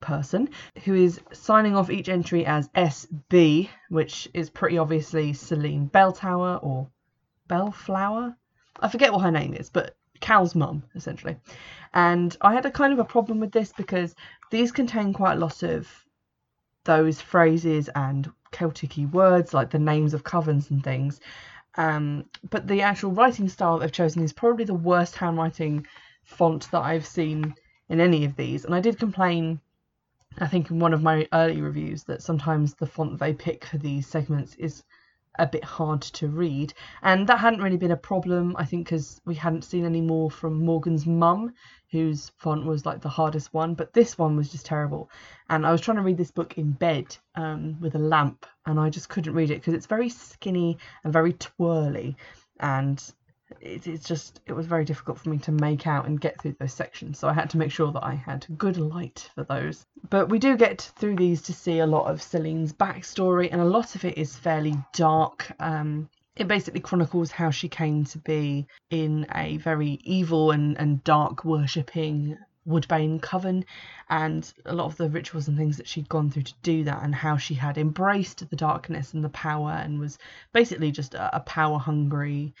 person 0.00 0.48
who 0.84 0.94
is 0.94 1.20
signing 1.32 1.76
off 1.76 1.90
each 1.90 2.08
entry 2.08 2.46
as 2.46 2.68
SB, 2.68 3.68
which 3.88 4.28
is 4.32 4.50
pretty 4.50 4.78
obviously 4.78 5.32
Selene 5.32 5.88
Belltower 5.88 6.58
or 6.62 6.88
Bellflower. 7.48 8.36
I 8.80 8.88
forget 8.88 9.12
what 9.12 9.22
her 9.22 9.30
name 9.30 9.54
is, 9.54 9.70
but 9.70 9.96
Cal's 10.20 10.54
mum, 10.54 10.82
essentially. 10.94 11.36
And 11.92 12.36
I 12.40 12.54
had 12.54 12.66
a 12.66 12.70
kind 12.70 12.92
of 12.92 12.98
a 12.98 13.04
problem 13.04 13.40
with 13.40 13.52
this 13.52 13.72
because 13.76 14.14
these 14.50 14.72
contain 14.72 15.12
quite 15.12 15.34
a 15.34 15.40
lot 15.40 15.62
of 15.62 16.05
those 16.86 17.20
phrases 17.20 17.90
and 17.94 18.30
Celtic 18.52 18.96
words 19.12 19.52
like 19.52 19.70
the 19.70 19.78
names 19.78 20.14
of 20.14 20.24
covens 20.24 20.70
and 20.70 20.82
things. 20.82 21.20
Um, 21.76 22.24
but 22.48 22.66
the 22.66 22.80
actual 22.80 23.12
writing 23.12 23.48
style 23.48 23.78
they've 23.78 23.92
chosen 23.92 24.22
is 24.22 24.32
probably 24.32 24.64
the 24.64 24.74
worst 24.74 25.16
handwriting 25.16 25.86
font 26.22 26.70
that 26.70 26.80
I've 26.80 27.06
seen 27.06 27.54
in 27.88 28.00
any 28.00 28.24
of 28.24 28.34
these. 28.36 28.64
And 28.64 28.74
I 28.74 28.80
did 28.80 28.98
complain, 28.98 29.60
I 30.38 30.46
think, 30.46 30.70
in 30.70 30.78
one 30.78 30.94
of 30.94 31.02
my 31.02 31.28
early 31.32 31.60
reviews, 31.60 32.04
that 32.04 32.22
sometimes 32.22 32.74
the 32.74 32.86
font 32.86 33.18
they 33.18 33.34
pick 33.34 33.66
for 33.66 33.78
these 33.78 34.06
segments 34.06 34.54
is 34.54 34.82
a 35.38 35.46
bit 35.46 35.64
hard 35.64 36.02
to 36.02 36.28
read. 36.28 36.74
And 37.02 37.26
that 37.28 37.38
hadn't 37.38 37.62
really 37.62 37.76
been 37.76 37.90
a 37.90 37.96
problem, 37.96 38.56
I 38.58 38.64
think, 38.64 38.86
because 38.86 39.20
we 39.24 39.34
hadn't 39.34 39.64
seen 39.64 39.84
any 39.84 40.00
more 40.00 40.30
from 40.30 40.64
Morgan's 40.64 41.06
mum, 41.06 41.52
whose 41.90 42.30
font 42.36 42.64
was 42.64 42.84
like 42.86 43.00
the 43.00 43.08
hardest 43.08 43.52
one. 43.54 43.74
But 43.74 43.92
this 43.92 44.18
one 44.18 44.36
was 44.36 44.50
just 44.50 44.66
terrible. 44.66 45.10
And 45.48 45.66
I 45.66 45.72
was 45.72 45.80
trying 45.80 45.98
to 45.98 46.02
read 46.02 46.18
this 46.18 46.30
book 46.30 46.58
in 46.58 46.72
bed 46.72 47.16
um, 47.34 47.80
with 47.80 47.94
a 47.94 48.00
lamp, 48.00 48.46
and 48.66 48.78
I 48.80 48.90
just 48.90 49.08
couldn't 49.08 49.34
read 49.34 49.50
it 49.50 49.60
because 49.60 49.74
it's 49.74 49.86
very 49.86 50.08
skinny 50.08 50.78
and 51.04 51.12
very 51.12 51.32
twirly. 51.34 52.16
And 52.58 53.02
it, 53.60 53.86
it's 53.86 54.06
just 54.06 54.40
it 54.46 54.52
was 54.52 54.66
very 54.66 54.84
difficult 54.84 55.18
for 55.18 55.30
me 55.30 55.38
to 55.38 55.52
make 55.52 55.86
out 55.86 56.06
and 56.06 56.20
get 56.20 56.40
through 56.40 56.56
those 56.58 56.72
sections 56.72 57.18
so 57.18 57.28
i 57.28 57.32
had 57.32 57.50
to 57.50 57.58
make 57.58 57.70
sure 57.70 57.92
that 57.92 58.04
i 58.04 58.14
had 58.14 58.46
good 58.58 58.76
light 58.76 59.30
for 59.34 59.44
those. 59.44 59.86
But 60.08 60.28
we 60.28 60.38
do 60.38 60.56
get 60.56 60.92
through 60.96 61.16
these 61.16 61.42
to 61.42 61.52
see 61.52 61.78
a 61.78 61.86
lot 61.86 62.10
of 62.10 62.22
selene's 62.22 62.72
backstory 62.72 63.48
and 63.50 63.60
a 63.60 63.64
lot 63.64 63.94
of 63.94 64.04
it 64.04 64.18
is 64.18 64.36
fairly 64.36 64.76
dark. 64.92 65.50
Um, 65.60 66.08
it 66.36 66.48
basically 66.48 66.80
chronicles 66.80 67.30
how 67.30 67.50
she 67.50 67.68
came 67.68 68.04
to 68.04 68.18
be 68.18 68.66
in 68.90 69.26
a 69.34 69.56
very 69.56 69.98
evil 70.04 70.50
and, 70.50 70.78
and 70.78 71.02
dark 71.02 71.44
worshipping 71.44 72.38
Woodbane 72.68 73.22
coven 73.22 73.64
and 74.10 74.52
a 74.64 74.74
lot 74.74 74.86
of 74.86 74.96
the 74.96 75.08
rituals 75.08 75.48
and 75.48 75.56
things 75.56 75.76
that 75.76 75.88
she'd 75.88 76.08
gone 76.08 76.30
through 76.30 76.42
to 76.42 76.54
do 76.62 76.84
that 76.84 77.02
and 77.02 77.14
how 77.14 77.36
she 77.36 77.54
had 77.54 77.78
embraced 77.78 78.48
the 78.48 78.56
darkness 78.56 79.14
and 79.14 79.24
the 79.24 79.28
power 79.30 79.70
and 79.70 79.98
was 79.98 80.18
basically 80.52 80.90
just 80.90 81.14
a, 81.14 81.36
a 81.36 81.40
power 81.40 81.78
hungry 81.78 82.54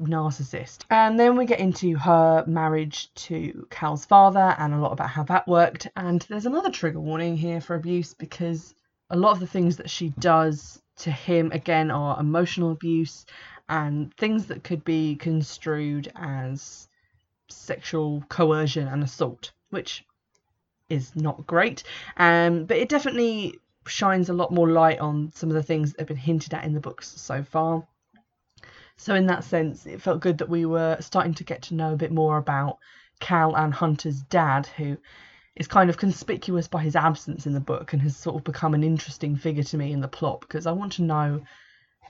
narcissist. 0.00 0.84
And 0.90 1.18
then 1.18 1.36
we 1.36 1.46
get 1.46 1.60
into 1.60 1.96
her 1.96 2.44
marriage 2.46 3.12
to 3.14 3.66
Cal's 3.70 4.04
father 4.04 4.54
and 4.58 4.74
a 4.74 4.78
lot 4.78 4.92
about 4.92 5.10
how 5.10 5.22
that 5.24 5.46
worked. 5.46 5.88
And 5.96 6.22
there's 6.22 6.46
another 6.46 6.70
trigger 6.70 7.00
warning 7.00 7.36
here 7.36 7.60
for 7.60 7.76
abuse 7.76 8.14
because 8.14 8.74
a 9.10 9.16
lot 9.16 9.32
of 9.32 9.40
the 9.40 9.46
things 9.46 9.76
that 9.76 9.90
she 9.90 10.10
does 10.18 10.80
to 10.96 11.10
him, 11.10 11.52
again, 11.52 11.90
are 11.90 12.18
emotional 12.18 12.72
abuse 12.72 13.26
and 13.68 14.14
things 14.14 14.46
that 14.46 14.64
could 14.64 14.84
be 14.84 15.16
construed 15.16 16.10
as 16.16 16.88
sexual 17.48 18.22
coercion 18.28 18.88
and 18.88 19.02
assault, 19.02 19.52
which 19.70 20.04
is 20.88 21.14
not 21.16 21.46
great. 21.46 21.82
Um, 22.16 22.64
but 22.64 22.76
it 22.76 22.88
definitely 22.88 23.58
shines 23.86 24.28
a 24.28 24.34
lot 24.34 24.52
more 24.52 24.68
light 24.68 24.98
on 24.98 25.32
some 25.34 25.50
of 25.50 25.54
the 25.54 25.62
things 25.62 25.92
that 25.92 26.00
have 26.00 26.08
been 26.08 26.16
hinted 26.16 26.54
at 26.54 26.64
in 26.64 26.74
the 26.74 26.80
books 26.80 27.12
so 27.20 27.42
far. 27.42 27.86
So 28.96 29.14
in 29.14 29.26
that 29.26 29.44
sense, 29.44 29.86
it 29.86 30.00
felt 30.00 30.20
good 30.20 30.38
that 30.38 30.48
we 30.48 30.64
were 30.64 30.96
starting 31.00 31.34
to 31.34 31.44
get 31.44 31.62
to 31.62 31.74
know 31.74 31.92
a 31.92 31.96
bit 31.96 32.12
more 32.12 32.38
about 32.38 32.78
Cal 33.20 33.56
and 33.56 33.74
Hunter's 33.74 34.22
dad, 34.22 34.66
who 34.66 34.96
is 35.56 35.68
kind 35.68 35.90
of 35.90 35.96
conspicuous 35.96 36.68
by 36.68 36.82
his 36.82 36.96
absence 36.96 37.46
in 37.46 37.52
the 37.52 37.60
book 37.60 37.92
and 37.92 38.02
has 38.02 38.16
sort 38.16 38.36
of 38.36 38.44
become 38.44 38.74
an 38.74 38.82
interesting 38.82 39.36
figure 39.36 39.62
to 39.62 39.76
me 39.76 39.92
in 39.92 40.00
the 40.00 40.08
plot 40.08 40.40
because 40.40 40.66
I 40.66 40.72
want 40.72 40.92
to 40.94 41.02
know 41.02 41.42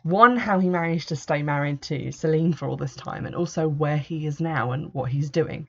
one 0.02 0.36
how 0.36 0.58
he 0.58 0.68
managed 0.68 1.08
to 1.08 1.16
stay 1.16 1.42
married 1.42 1.80
to 1.82 2.12
Selene 2.12 2.52
for 2.52 2.68
all 2.68 2.76
this 2.76 2.94
time 2.94 3.24
and 3.24 3.34
also 3.34 3.66
where 3.66 3.96
he 3.96 4.26
is 4.26 4.40
now 4.40 4.72
and 4.72 4.92
what 4.92 5.10
he's 5.10 5.30
doing. 5.30 5.68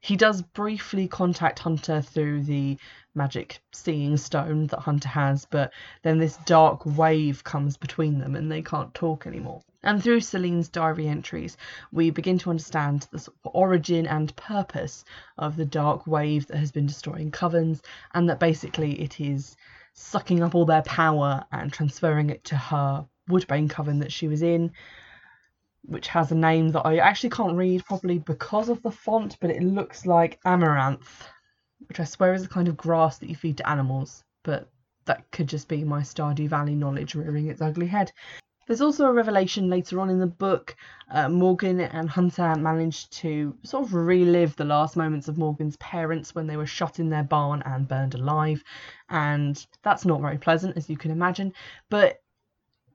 He 0.00 0.16
does 0.16 0.42
briefly 0.42 1.08
contact 1.08 1.60
Hunter 1.60 2.02
through 2.02 2.42
the 2.42 2.78
magic 3.14 3.60
seeing 3.72 4.16
stone 4.16 4.66
that 4.68 4.80
Hunter 4.80 5.08
has, 5.08 5.44
but 5.44 5.72
then 6.02 6.18
this 6.18 6.36
dark 6.38 6.84
wave 6.86 7.42
comes 7.42 7.76
between 7.76 8.18
them 8.18 8.36
and 8.36 8.50
they 8.50 8.62
can't 8.62 8.94
talk 8.94 9.26
anymore. 9.26 9.62
And 9.82 10.02
through 10.02 10.20
Selene's 10.20 10.68
diary 10.68 11.06
entries, 11.06 11.56
we 11.92 12.10
begin 12.10 12.38
to 12.38 12.50
understand 12.50 13.06
the 13.12 13.28
origin 13.44 14.08
and 14.08 14.34
purpose 14.34 15.04
of 15.36 15.56
the 15.56 15.64
dark 15.64 16.06
wave 16.06 16.48
that 16.48 16.56
has 16.56 16.72
been 16.72 16.86
destroying 16.86 17.30
covens, 17.30 17.80
and 18.12 18.28
that 18.28 18.40
basically 18.40 19.00
it 19.00 19.20
is 19.20 19.56
sucking 19.92 20.42
up 20.42 20.54
all 20.54 20.64
their 20.64 20.82
power 20.82 21.44
and 21.52 21.72
transferring 21.72 22.30
it 22.30 22.42
to 22.44 22.56
her 22.56 23.06
Woodbane 23.28 23.70
coven 23.70 24.00
that 24.00 24.12
she 24.12 24.26
was 24.26 24.42
in, 24.42 24.72
which 25.82 26.08
has 26.08 26.32
a 26.32 26.36
name 26.36 26.70
that 26.70 26.86
I 26.86 26.98
actually 26.98 27.30
can't 27.30 27.56
read 27.56 27.84
properly 27.84 28.18
because 28.18 28.68
of 28.68 28.82
the 28.82 28.90
font, 28.90 29.36
but 29.40 29.50
it 29.50 29.62
looks 29.62 30.06
like 30.06 30.40
amaranth, 30.44 31.28
which 31.86 32.00
I 32.00 32.04
swear 32.04 32.34
is 32.34 32.44
a 32.44 32.48
kind 32.48 32.66
of 32.66 32.76
grass 32.76 33.18
that 33.18 33.28
you 33.28 33.36
feed 33.36 33.58
to 33.58 33.68
animals, 33.68 34.24
but 34.42 34.68
that 35.04 35.30
could 35.30 35.48
just 35.48 35.68
be 35.68 35.84
my 35.84 36.00
Stardew 36.00 36.48
Valley 36.48 36.74
knowledge 36.74 37.14
rearing 37.14 37.46
its 37.46 37.62
ugly 37.62 37.86
head. 37.86 38.12
There's 38.68 38.82
also 38.82 39.06
a 39.06 39.12
revelation 39.14 39.70
later 39.70 39.98
on 39.98 40.10
in 40.10 40.18
the 40.18 40.26
book. 40.26 40.76
Uh, 41.10 41.30
Morgan 41.30 41.80
and 41.80 42.10
Hunter 42.10 42.54
managed 42.54 43.10
to 43.14 43.56
sort 43.62 43.86
of 43.86 43.94
relive 43.94 44.56
the 44.56 44.66
last 44.66 44.94
moments 44.94 45.26
of 45.26 45.38
Morgan's 45.38 45.78
parents 45.78 46.34
when 46.34 46.46
they 46.46 46.58
were 46.58 46.66
shot 46.66 46.98
in 46.98 47.08
their 47.08 47.22
barn 47.22 47.62
and 47.64 47.88
burned 47.88 48.14
alive. 48.14 48.62
And 49.08 49.66
that's 49.82 50.04
not 50.04 50.20
very 50.20 50.36
pleasant, 50.36 50.76
as 50.76 50.90
you 50.90 50.98
can 50.98 51.10
imagine. 51.10 51.54
But 51.88 52.20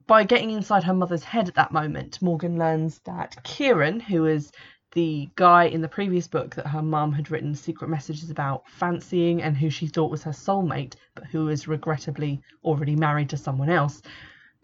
by 0.06 0.26
getting 0.26 0.52
inside 0.52 0.84
her 0.84 0.94
mother's 0.94 1.24
head 1.24 1.48
at 1.48 1.56
that 1.56 1.72
moment, 1.72 2.22
Morgan 2.22 2.60
learns 2.60 3.00
that 3.06 3.36
Ciaran, 3.44 4.00
who 4.00 4.28
is 4.28 4.52
the 4.92 5.28
guy 5.36 5.64
in 5.64 5.82
the 5.82 5.88
previous 5.88 6.28
book 6.28 6.54
that 6.54 6.68
her 6.68 6.84
mum 6.84 7.12
had 7.14 7.32
written 7.32 7.56
secret 7.56 7.90
messages 7.90 8.30
about 8.30 8.70
fancying 8.70 9.42
and 9.42 9.58
who 9.58 9.72
she 9.72 9.88
thought 9.88 10.12
was 10.12 10.22
her 10.22 10.34
soulmate, 10.34 10.94
but 11.16 11.26
who 11.26 11.50
is 11.50 11.68
regrettably 11.68 12.44
already 12.64 12.96
married 12.96 13.30
to 13.30 13.38
someone 13.38 13.72
else, 13.72 14.04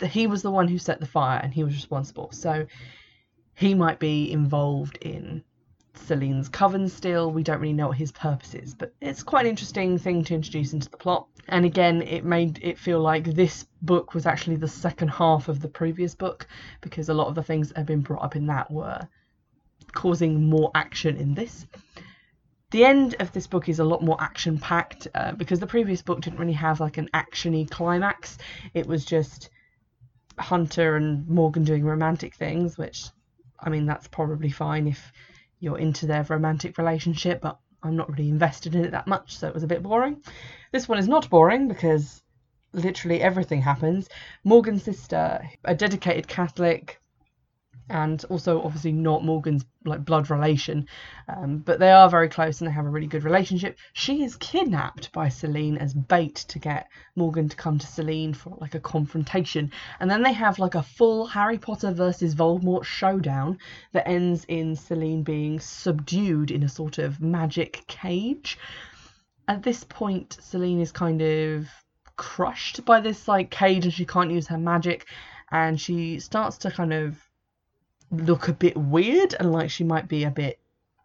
he 0.07 0.27
was 0.27 0.41
the 0.41 0.51
one 0.51 0.67
who 0.67 0.77
set 0.77 0.99
the 0.99 1.05
fire 1.05 1.39
and 1.41 1.53
he 1.53 1.63
was 1.63 1.73
responsible. 1.73 2.31
So 2.31 2.65
he 3.55 3.73
might 3.73 3.99
be 3.99 4.31
involved 4.31 4.97
in 5.01 5.43
Selene's 5.93 6.49
coven 6.49 6.87
still. 6.87 7.31
We 7.31 7.43
don't 7.43 7.59
really 7.59 7.73
know 7.73 7.89
what 7.89 7.97
his 7.97 8.11
purpose 8.11 8.53
is, 8.53 8.73
but 8.73 8.93
it's 9.01 9.23
quite 9.23 9.45
an 9.45 9.49
interesting 9.49 9.97
thing 9.97 10.23
to 10.25 10.33
introduce 10.33 10.73
into 10.73 10.89
the 10.89 10.97
plot. 10.97 11.27
And 11.47 11.65
again, 11.65 12.01
it 12.03 12.23
made 12.23 12.59
it 12.61 12.77
feel 12.77 12.99
like 12.99 13.25
this 13.25 13.65
book 13.81 14.13
was 14.13 14.25
actually 14.25 14.55
the 14.55 14.67
second 14.67 15.09
half 15.09 15.49
of 15.49 15.59
the 15.61 15.67
previous 15.67 16.15
book 16.15 16.47
because 16.81 17.09
a 17.09 17.13
lot 17.13 17.27
of 17.27 17.35
the 17.35 17.43
things 17.43 17.69
that 17.69 17.77
had 17.77 17.85
been 17.85 18.01
brought 18.01 18.23
up 18.23 18.35
in 18.35 18.45
that 18.47 18.71
were 18.71 19.07
causing 19.91 20.49
more 20.49 20.71
action 20.75 21.17
in 21.17 21.33
this. 21.33 21.65
The 22.71 22.85
end 22.85 23.15
of 23.19 23.31
this 23.31 23.47
book 23.47 23.67
is 23.67 23.79
a 23.79 23.83
lot 23.83 24.03
more 24.03 24.21
action 24.21 24.59
packed 24.59 25.07
uh, 25.15 25.31
because 25.31 25.59
the 25.59 25.67
previous 25.67 26.03
book 26.03 26.21
didn't 26.21 26.39
really 26.39 26.53
have 26.53 26.79
like 26.79 26.97
an 26.97 27.09
actiony 27.13 27.69
climax. 27.69 28.37
It 28.75 28.85
was 28.85 29.03
just 29.03 29.49
Hunter 30.39 30.95
and 30.95 31.27
Morgan 31.27 31.63
doing 31.63 31.83
romantic 31.83 32.35
things, 32.35 32.77
which 32.77 33.07
I 33.59 33.69
mean 33.69 33.85
that's 33.85 34.07
probably 34.07 34.49
fine 34.49 34.87
if 34.87 35.11
you're 35.59 35.77
into 35.77 36.05
their 36.05 36.23
romantic 36.23 36.77
relationship, 36.77 37.41
but 37.41 37.59
I'm 37.83 37.95
not 37.95 38.09
really 38.09 38.29
invested 38.29 38.75
in 38.75 38.85
it 38.85 38.91
that 38.91 39.07
much, 39.07 39.37
so 39.37 39.47
it 39.47 39.53
was 39.53 39.63
a 39.63 39.67
bit 39.67 39.83
boring. 39.83 40.21
This 40.71 40.87
one 40.87 40.99
is 40.99 41.07
not 41.07 41.29
boring 41.29 41.67
because 41.67 42.21
literally 42.73 43.21
everything 43.21 43.61
happens. 43.61 44.09
Morgan's 44.43 44.83
sister, 44.83 45.49
a 45.63 45.75
dedicated 45.75 46.27
Catholic, 46.27 47.01
and 47.89 48.23
also 48.25 48.61
obviously 48.61 48.91
not 48.91 49.23
Morgan's 49.23 49.65
like 49.85 50.05
blood 50.05 50.29
relation, 50.29 50.87
um, 51.27 51.59
but 51.59 51.79
they 51.79 51.91
are 51.91 52.09
very 52.09 52.29
close 52.29 52.59
and 52.59 52.67
they 52.67 52.73
have 52.73 52.85
a 52.85 52.89
really 52.89 53.07
good 53.07 53.23
relationship. 53.23 53.77
She 53.93 54.23
is 54.23 54.35
kidnapped 54.35 55.11
by 55.11 55.29
Selene 55.29 55.77
as 55.77 55.93
bait 55.93 56.35
to 56.49 56.59
get 56.59 56.87
Morgan 57.15 57.49
to 57.49 57.55
come 57.55 57.79
to 57.79 57.87
Selene 57.87 58.33
for 58.33 58.57
like 58.59 58.75
a 58.75 58.79
confrontation, 58.79 59.71
and 59.99 60.09
then 60.09 60.21
they 60.21 60.33
have 60.33 60.59
like 60.59 60.75
a 60.75 60.83
full 60.83 61.25
Harry 61.27 61.57
Potter 61.57 61.91
versus 61.91 62.35
Voldemort 62.35 62.83
showdown 62.83 63.57
that 63.93 64.07
ends 64.07 64.45
in 64.47 64.75
Selene 64.75 65.23
being 65.23 65.59
subdued 65.59 66.51
in 66.51 66.63
a 66.63 66.69
sort 66.69 66.97
of 66.97 67.21
magic 67.21 67.83
cage. 67.87 68.57
At 69.47 69.63
this 69.63 69.83
point, 69.83 70.37
Selene 70.41 70.79
is 70.79 70.91
kind 70.91 71.21
of 71.21 71.67
crushed 72.19 72.83
by 72.83 72.99
this 72.99 73.29
like 73.29 73.49
cage 73.49 73.85
and 73.85 73.93
she 73.93 74.05
can't 74.05 74.29
use 74.29 74.47
her 74.47 74.57
magic 74.57 75.05
and 75.51 75.79
she 75.79 76.19
starts 76.19 76.57
to 76.57 76.69
kind 76.69 76.91
of 76.91 77.17
look 78.11 78.47
a 78.47 78.53
bit 78.53 78.75
weird 78.75 79.35
and 79.39 79.51
like 79.51 79.69
she 79.69 79.83
might 79.83 80.07
be 80.07 80.23
a 80.23 80.31
bit 80.31 80.59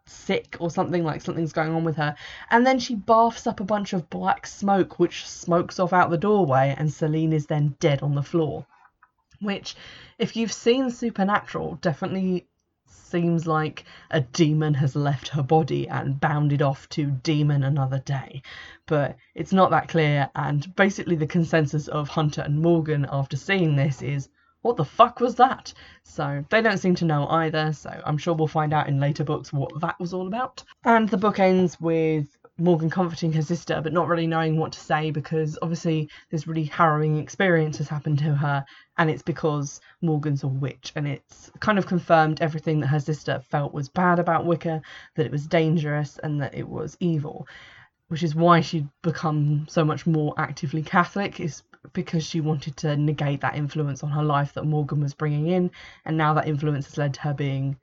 sick 0.07 0.57
or 0.61 0.71
something 0.71 1.03
like 1.03 1.23
something's 1.23 1.53
going 1.53 1.75
on 1.75 1.85
with 1.85 1.97
her. 1.97 2.15
And 2.51 2.67
then 2.67 2.79
she 2.79 2.95
baths 2.95 3.47
up 3.47 3.61
a 3.61 3.65
bunch 3.65 3.93
of 3.93 4.11
black 4.11 4.47
smoke 4.47 4.99
which 4.99 5.27
smokes 5.27 5.79
off 5.79 5.93
out 5.93 6.11
the 6.11 6.19
doorway 6.19 6.75
and 6.77 6.93
Selene 6.93 7.33
is 7.33 7.47
then 7.47 7.77
dead 7.81 8.03
on 8.03 8.15
the 8.15 8.23
floor. 8.23 8.67
Which 9.41 9.77
if 10.19 10.37
you've 10.37 10.53
seen 10.53 10.91
supernatural 10.91 11.77
definitely 11.81 12.47
seems 12.87 13.47
like 13.47 13.85
a 14.11 14.21
demon 14.21 14.75
has 14.75 14.97
left 14.97 15.29
her 15.29 15.43
body 15.43 15.89
and 15.89 16.21
bounded 16.21 16.63
off 16.63 16.89
to 16.91 17.07
demon 17.07 17.63
another 17.63 17.99
day. 18.01 18.43
But 18.87 19.17
it's 19.35 19.53
not 19.53 19.71
that 19.71 19.89
clear 19.89 20.31
and 20.35 20.75
basically 20.75 21.17
the 21.17 21.27
consensus 21.27 21.89
of 21.89 22.09
Hunter 22.09 22.43
and 22.43 22.61
Morgan 22.61 23.07
after 23.11 23.37
seeing 23.37 23.77
this 23.77 24.03
is 24.03 24.29
what 24.65 24.77
the 24.79 24.85
fuck 24.85 25.21
was 25.21 25.35
that? 25.35 25.75
So 26.05 26.43
they 26.49 26.63
don't 26.63 26.79
seem 26.79 26.95
to 26.97 27.05
know 27.05 27.29
either, 27.29 27.75
so 27.75 27.91
I'm 28.07 28.17
sure 28.17 28.33
we'll 28.33 28.47
find 28.47 28.73
out 28.73 28.89
in 28.89 28.99
later 28.99 29.23
books 29.23 29.53
what 29.53 29.79
that 29.83 30.01
was 30.01 30.15
all 30.15 30.27
about. 30.27 30.65
And 30.85 31.07
the 31.07 31.19
book 31.19 31.39
ends 31.39 31.79
with 31.79 32.35
Morgan 32.57 32.89
comforting 32.89 33.31
her 33.35 33.43
sister, 33.43 33.83
but 33.83 33.93
not 33.93 34.09
really 34.09 34.27
knowing 34.27 34.57
what 34.57 34.73
to 34.73 34.81
say 34.81 35.11
because 35.11 35.59
obviously 35.61 36.09
this 36.31 36.47
really 36.47 36.65
harrowing 36.65 37.19
experience 37.19 37.77
has 37.77 37.89
happened 37.89 38.21
to 38.21 38.35
her, 38.35 38.65
and 38.97 39.11
it's 39.11 39.23
because 39.23 39.83
Morgan's 40.01 40.45
a 40.45 40.49
witch, 40.49 40.95
and 40.97 41.07
it's 41.07 41.51
kind 41.61 41.79
of 41.79 41.87
confirmed 41.87 42.41
everything 42.41 42.81
that 42.81 42.87
her 42.87 43.01
sister 43.01 43.43
felt 43.51 43.75
was 43.75 43.91
bad 43.91 44.19
about 44.19 44.47
Wicca, 44.47 44.81
that 45.17 45.27
it 45.27 45.33
was 45.33 45.47
dangerous, 45.47 46.19
and 46.23 46.41
that 46.41 46.55
it 46.55 46.67
was 46.67 46.97
evil. 47.01 47.47
Which 48.09 48.23
is 48.23 48.35
why 48.35 48.63
she'd 48.63 48.89
become 49.03 49.67
so 49.69 49.85
much 49.85 50.07
more 50.07 50.33
actively 50.39 50.83
Catholic, 50.83 51.39
is 51.39 51.65
because 51.93 52.25
she 52.25 52.41
wanted 52.41 52.77
to 52.79 52.97
negate 52.97 53.41
that 53.43 53.57
influence 53.57 54.03
on 54.03 54.11
her 54.11 54.25
life 54.25 54.55
that 54.55 54.65
Morgan 54.65 55.01
was 55.01 55.15
bringing 55.15 55.49
in, 55.49 55.71
and 56.05 56.17
now 56.17 56.35
that 56.35 56.49
influence 56.49 56.87
has 56.87 56.99
led 56.99 57.15
to 57.15 57.21
her 57.21 57.35
being 57.35 57.77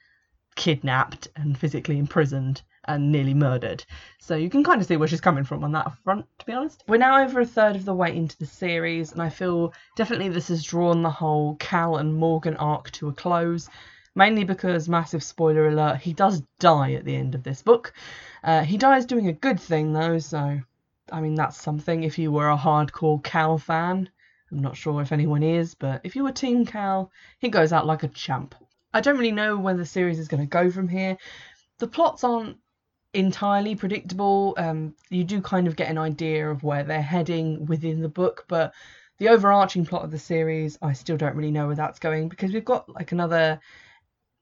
kidnapped 0.56 1.28
and 1.36 1.58
physically 1.58 1.98
imprisoned 1.98 2.62
and 2.86 3.12
nearly 3.12 3.34
murdered. 3.34 3.86
So 4.20 4.36
you 4.36 4.50
can 4.50 4.64
kind 4.64 4.82
of 4.82 4.88
see 4.88 4.98
where 4.98 5.08
she's 5.08 5.22
coming 5.22 5.44
from 5.44 5.64
on 5.64 5.72
that 5.74 5.92
front, 6.04 6.26
to 6.40 6.46
be 6.46 6.54
honest. 6.54 6.84
We're 6.88 6.98
now 6.98 7.24
over 7.24 7.40
a 7.40 7.46
third 7.46 7.76
of 7.76 7.86
the 7.86 7.94
way 7.94 8.16
into 8.16 8.38
the 8.38 8.46
series, 8.46 9.12
and 9.12 9.22
I 9.22 9.30
feel 9.30 9.74
definitely 9.96 10.30
this 10.30 10.48
has 10.50 10.64
drawn 10.64 11.02
the 11.02 11.10
whole 11.10 11.56
Cal 11.56 11.98
and 11.98 12.16
Morgan 12.16 12.58
arc 12.58 12.92
to 12.92 13.10
a 13.10 13.14
close. 13.14 13.70
Mainly 14.14 14.44
because, 14.44 14.90
massive 14.90 15.24
spoiler 15.24 15.70
alert, 15.70 15.98
he 16.02 16.12
does 16.12 16.42
die 16.60 16.94
at 16.94 17.06
the 17.06 17.16
end 17.16 17.34
of 17.34 17.44
this 17.44 17.62
book. 17.62 17.94
Uh, 18.44 18.62
he 18.64 18.76
dies 18.76 19.06
doing 19.06 19.28
a 19.28 19.34
good 19.34 19.60
thing 19.60 19.94
though, 19.94 20.20
so 20.20 20.60
I 21.12 21.22
mean, 21.22 21.36
that's 21.36 21.62
something 21.62 22.04
if 22.04 22.18
you 22.18 22.32
were 22.32 22.50
a 22.50 22.58
hardcore 22.58 23.24
Cal 23.24 23.58
fan. 23.58 24.10
I'm 24.52 24.60
not 24.60 24.78
sure 24.78 25.02
if 25.02 25.12
anyone 25.12 25.44
is, 25.44 25.76
but 25.76 26.02
if 26.04 26.16
you 26.16 26.24
were 26.24 26.32
Team 26.32 26.66
Cal, 26.66 27.12
he 27.40 27.50
goes 27.50 27.72
out 27.72 27.86
like 27.88 28.04
a 28.04 28.10
champ. 28.10 28.56
I 28.94 29.02
don't 29.02 29.18
really 29.18 29.32
know 29.32 29.58
where 29.58 29.76
the 29.76 29.86
series 29.86 30.20
is 30.20 30.28
going 30.28 30.44
to 30.44 30.50
go 30.50 30.70
from 30.70 30.88
here. 30.88 31.18
The 31.80 31.88
plots 31.88 32.24
aren't 32.24 32.58
entirely 33.14 33.76
predictable. 33.76 34.54
Um, 34.58 34.96
you 35.10 35.24
do 35.24 35.42
kind 35.42 35.68
of 35.68 35.76
get 35.76 35.90
an 35.90 35.98
idea 35.98 36.50
of 36.50 36.64
where 36.64 36.84
they're 36.84 37.02
heading 37.02 37.66
within 37.66 38.02
the 38.02 38.10
book, 38.10 38.46
but 38.48 38.74
the 39.18 39.30
overarching 39.30 39.86
plot 39.86 40.04
of 40.04 40.12
the 40.12 40.20
series, 40.20 40.78
I 40.82 40.94
still 40.94 41.18
don't 41.18 41.36
really 41.36 41.52
know 41.52 41.68
where 41.68 41.76
that's 41.76 42.00
going 42.00 42.28
because 42.28 42.52
we've 42.52 42.66
got 42.66 42.90
like 42.90 43.12
another 43.12 43.60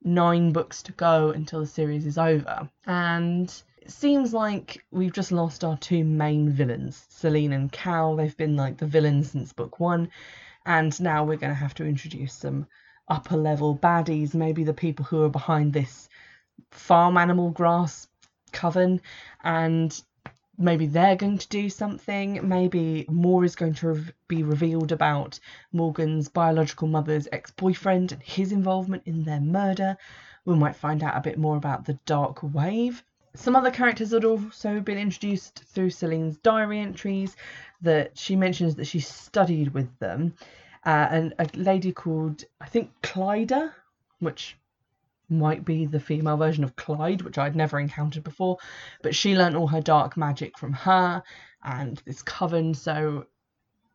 nine 0.03 0.51
books 0.51 0.81
to 0.83 0.91
go 0.93 1.31
until 1.31 1.59
the 1.59 1.67
series 1.67 2.05
is 2.05 2.17
over. 2.17 2.69
And 2.85 3.53
seems 3.91 4.33
like 4.33 4.83
we've 4.91 5.13
just 5.13 5.31
lost 5.31 5.63
our 5.63 5.77
two 5.77 6.03
main 6.03 6.49
villains, 6.49 7.05
Selene 7.09 7.53
and 7.53 7.71
Cal. 7.71 8.15
They've 8.15 8.35
been 8.35 8.55
like 8.55 8.77
the 8.77 8.85
villains 8.85 9.31
since 9.31 9.53
book 9.53 9.79
one, 9.79 10.09
and 10.65 10.99
now 10.99 11.23
we're 11.23 11.37
going 11.37 11.53
to 11.53 11.59
have 11.59 11.73
to 11.75 11.85
introduce 11.85 12.33
some 12.33 12.67
upper 13.07 13.37
level 13.37 13.77
baddies, 13.77 14.33
maybe 14.33 14.63
the 14.63 14.73
people 14.73 15.05
who 15.05 15.23
are 15.23 15.29
behind 15.29 15.73
this 15.73 16.09
farm 16.71 17.17
animal 17.17 17.49
grass 17.51 18.07
coven, 18.51 19.01
and 19.43 20.01
maybe 20.57 20.85
they're 20.85 21.15
going 21.15 21.37
to 21.37 21.47
do 21.47 21.69
something. 21.69 22.47
Maybe 22.47 23.05
more 23.09 23.45
is 23.45 23.55
going 23.55 23.75
to 23.75 24.03
be 24.27 24.43
revealed 24.43 24.91
about 24.91 25.39
Morgan's 25.71 26.27
biological 26.27 26.87
mother's 26.87 27.27
ex 27.31 27.51
boyfriend 27.51 28.11
and 28.11 28.21
his 28.21 28.51
involvement 28.51 29.03
in 29.05 29.23
their 29.23 29.41
murder. 29.41 29.97
We 30.45 30.55
might 30.55 30.75
find 30.75 31.01
out 31.01 31.17
a 31.17 31.21
bit 31.21 31.37
more 31.37 31.57
about 31.57 31.85
the 31.85 31.99
Dark 32.05 32.43
Wave. 32.43 33.03
Some 33.35 33.55
other 33.55 33.71
characters 33.71 34.11
had 34.11 34.25
also 34.25 34.79
been 34.79 34.97
introduced 34.97 35.63
through 35.65 35.91
Selene's 35.91 36.37
diary 36.37 36.79
entries 36.79 37.35
that 37.81 38.17
she 38.17 38.35
mentions 38.35 38.75
that 38.75 38.85
she 38.85 38.99
studied 38.99 39.73
with 39.73 39.97
them. 39.99 40.33
Uh, 40.85 41.07
and 41.11 41.33
a 41.39 41.47
lady 41.55 41.91
called, 41.91 42.43
I 42.59 42.65
think, 42.65 42.91
Clyda, 43.01 43.71
which 44.19 44.57
might 45.29 45.63
be 45.63 45.85
the 45.85 45.99
female 45.99 46.37
version 46.37 46.63
of 46.63 46.75
Clyde, 46.75 47.21
which 47.21 47.37
I'd 47.37 47.55
never 47.55 47.79
encountered 47.79 48.23
before. 48.23 48.57
But 49.01 49.15
she 49.15 49.35
learnt 49.37 49.55
all 49.55 49.67
her 49.67 49.81
dark 49.81 50.17
magic 50.17 50.57
from 50.57 50.73
her 50.73 51.21
and 51.63 52.01
this 52.05 52.23
coven, 52.23 52.73
so 52.73 53.27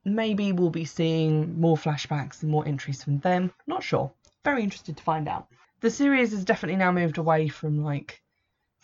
maybe 0.04 0.52
we'll 0.52 0.70
be 0.70 0.84
seeing 0.84 1.58
more 1.58 1.76
flashbacks 1.76 2.42
and 2.42 2.50
more 2.50 2.66
entries 2.66 3.02
from 3.02 3.18
them. 3.18 3.52
Not 3.66 3.82
sure. 3.82 4.12
Very 4.44 4.62
interested 4.62 4.96
to 4.96 5.02
find 5.02 5.26
out. 5.28 5.48
The 5.80 5.90
series 5.90 6.30
has 6.30 6.44
definitely 6.44 6.76
now 6.76 6.92
moved 6.92 7.18
away 7.18 7.48
from 7.48 7.82
like 7.82 8.22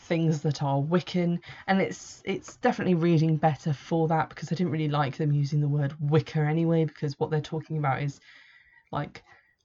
things 0.00 0.42
that 0.42 0.62
are 0.62 0.80
Wiccan, 0.80 1.38
and 1.66 1.80
it's 1.80 2.22
it's 2.24 2.56
definitely 2.56 2.94
reading 2.94 3.36
better 3.36 3.72
for 3.72 4.08
that 4.08 4.28
because 4.28 4.50
I 4.50 4.54
didn't 4.54 4.72
really 4.72 4.88
like 4.88 5.16
them 5.16 5.32
using 5.32 5.60
the 5.60 5.68
word 5.68 5.94
Wicca 6.00 6.40
anyway 6.40 6.84
because 6.84 7.18
what 7.18 7.30
they're 7.30 7.40
talking 7.40 7.78
about 7.78 8.02
is 8.02 8.20
like 8.90 9.22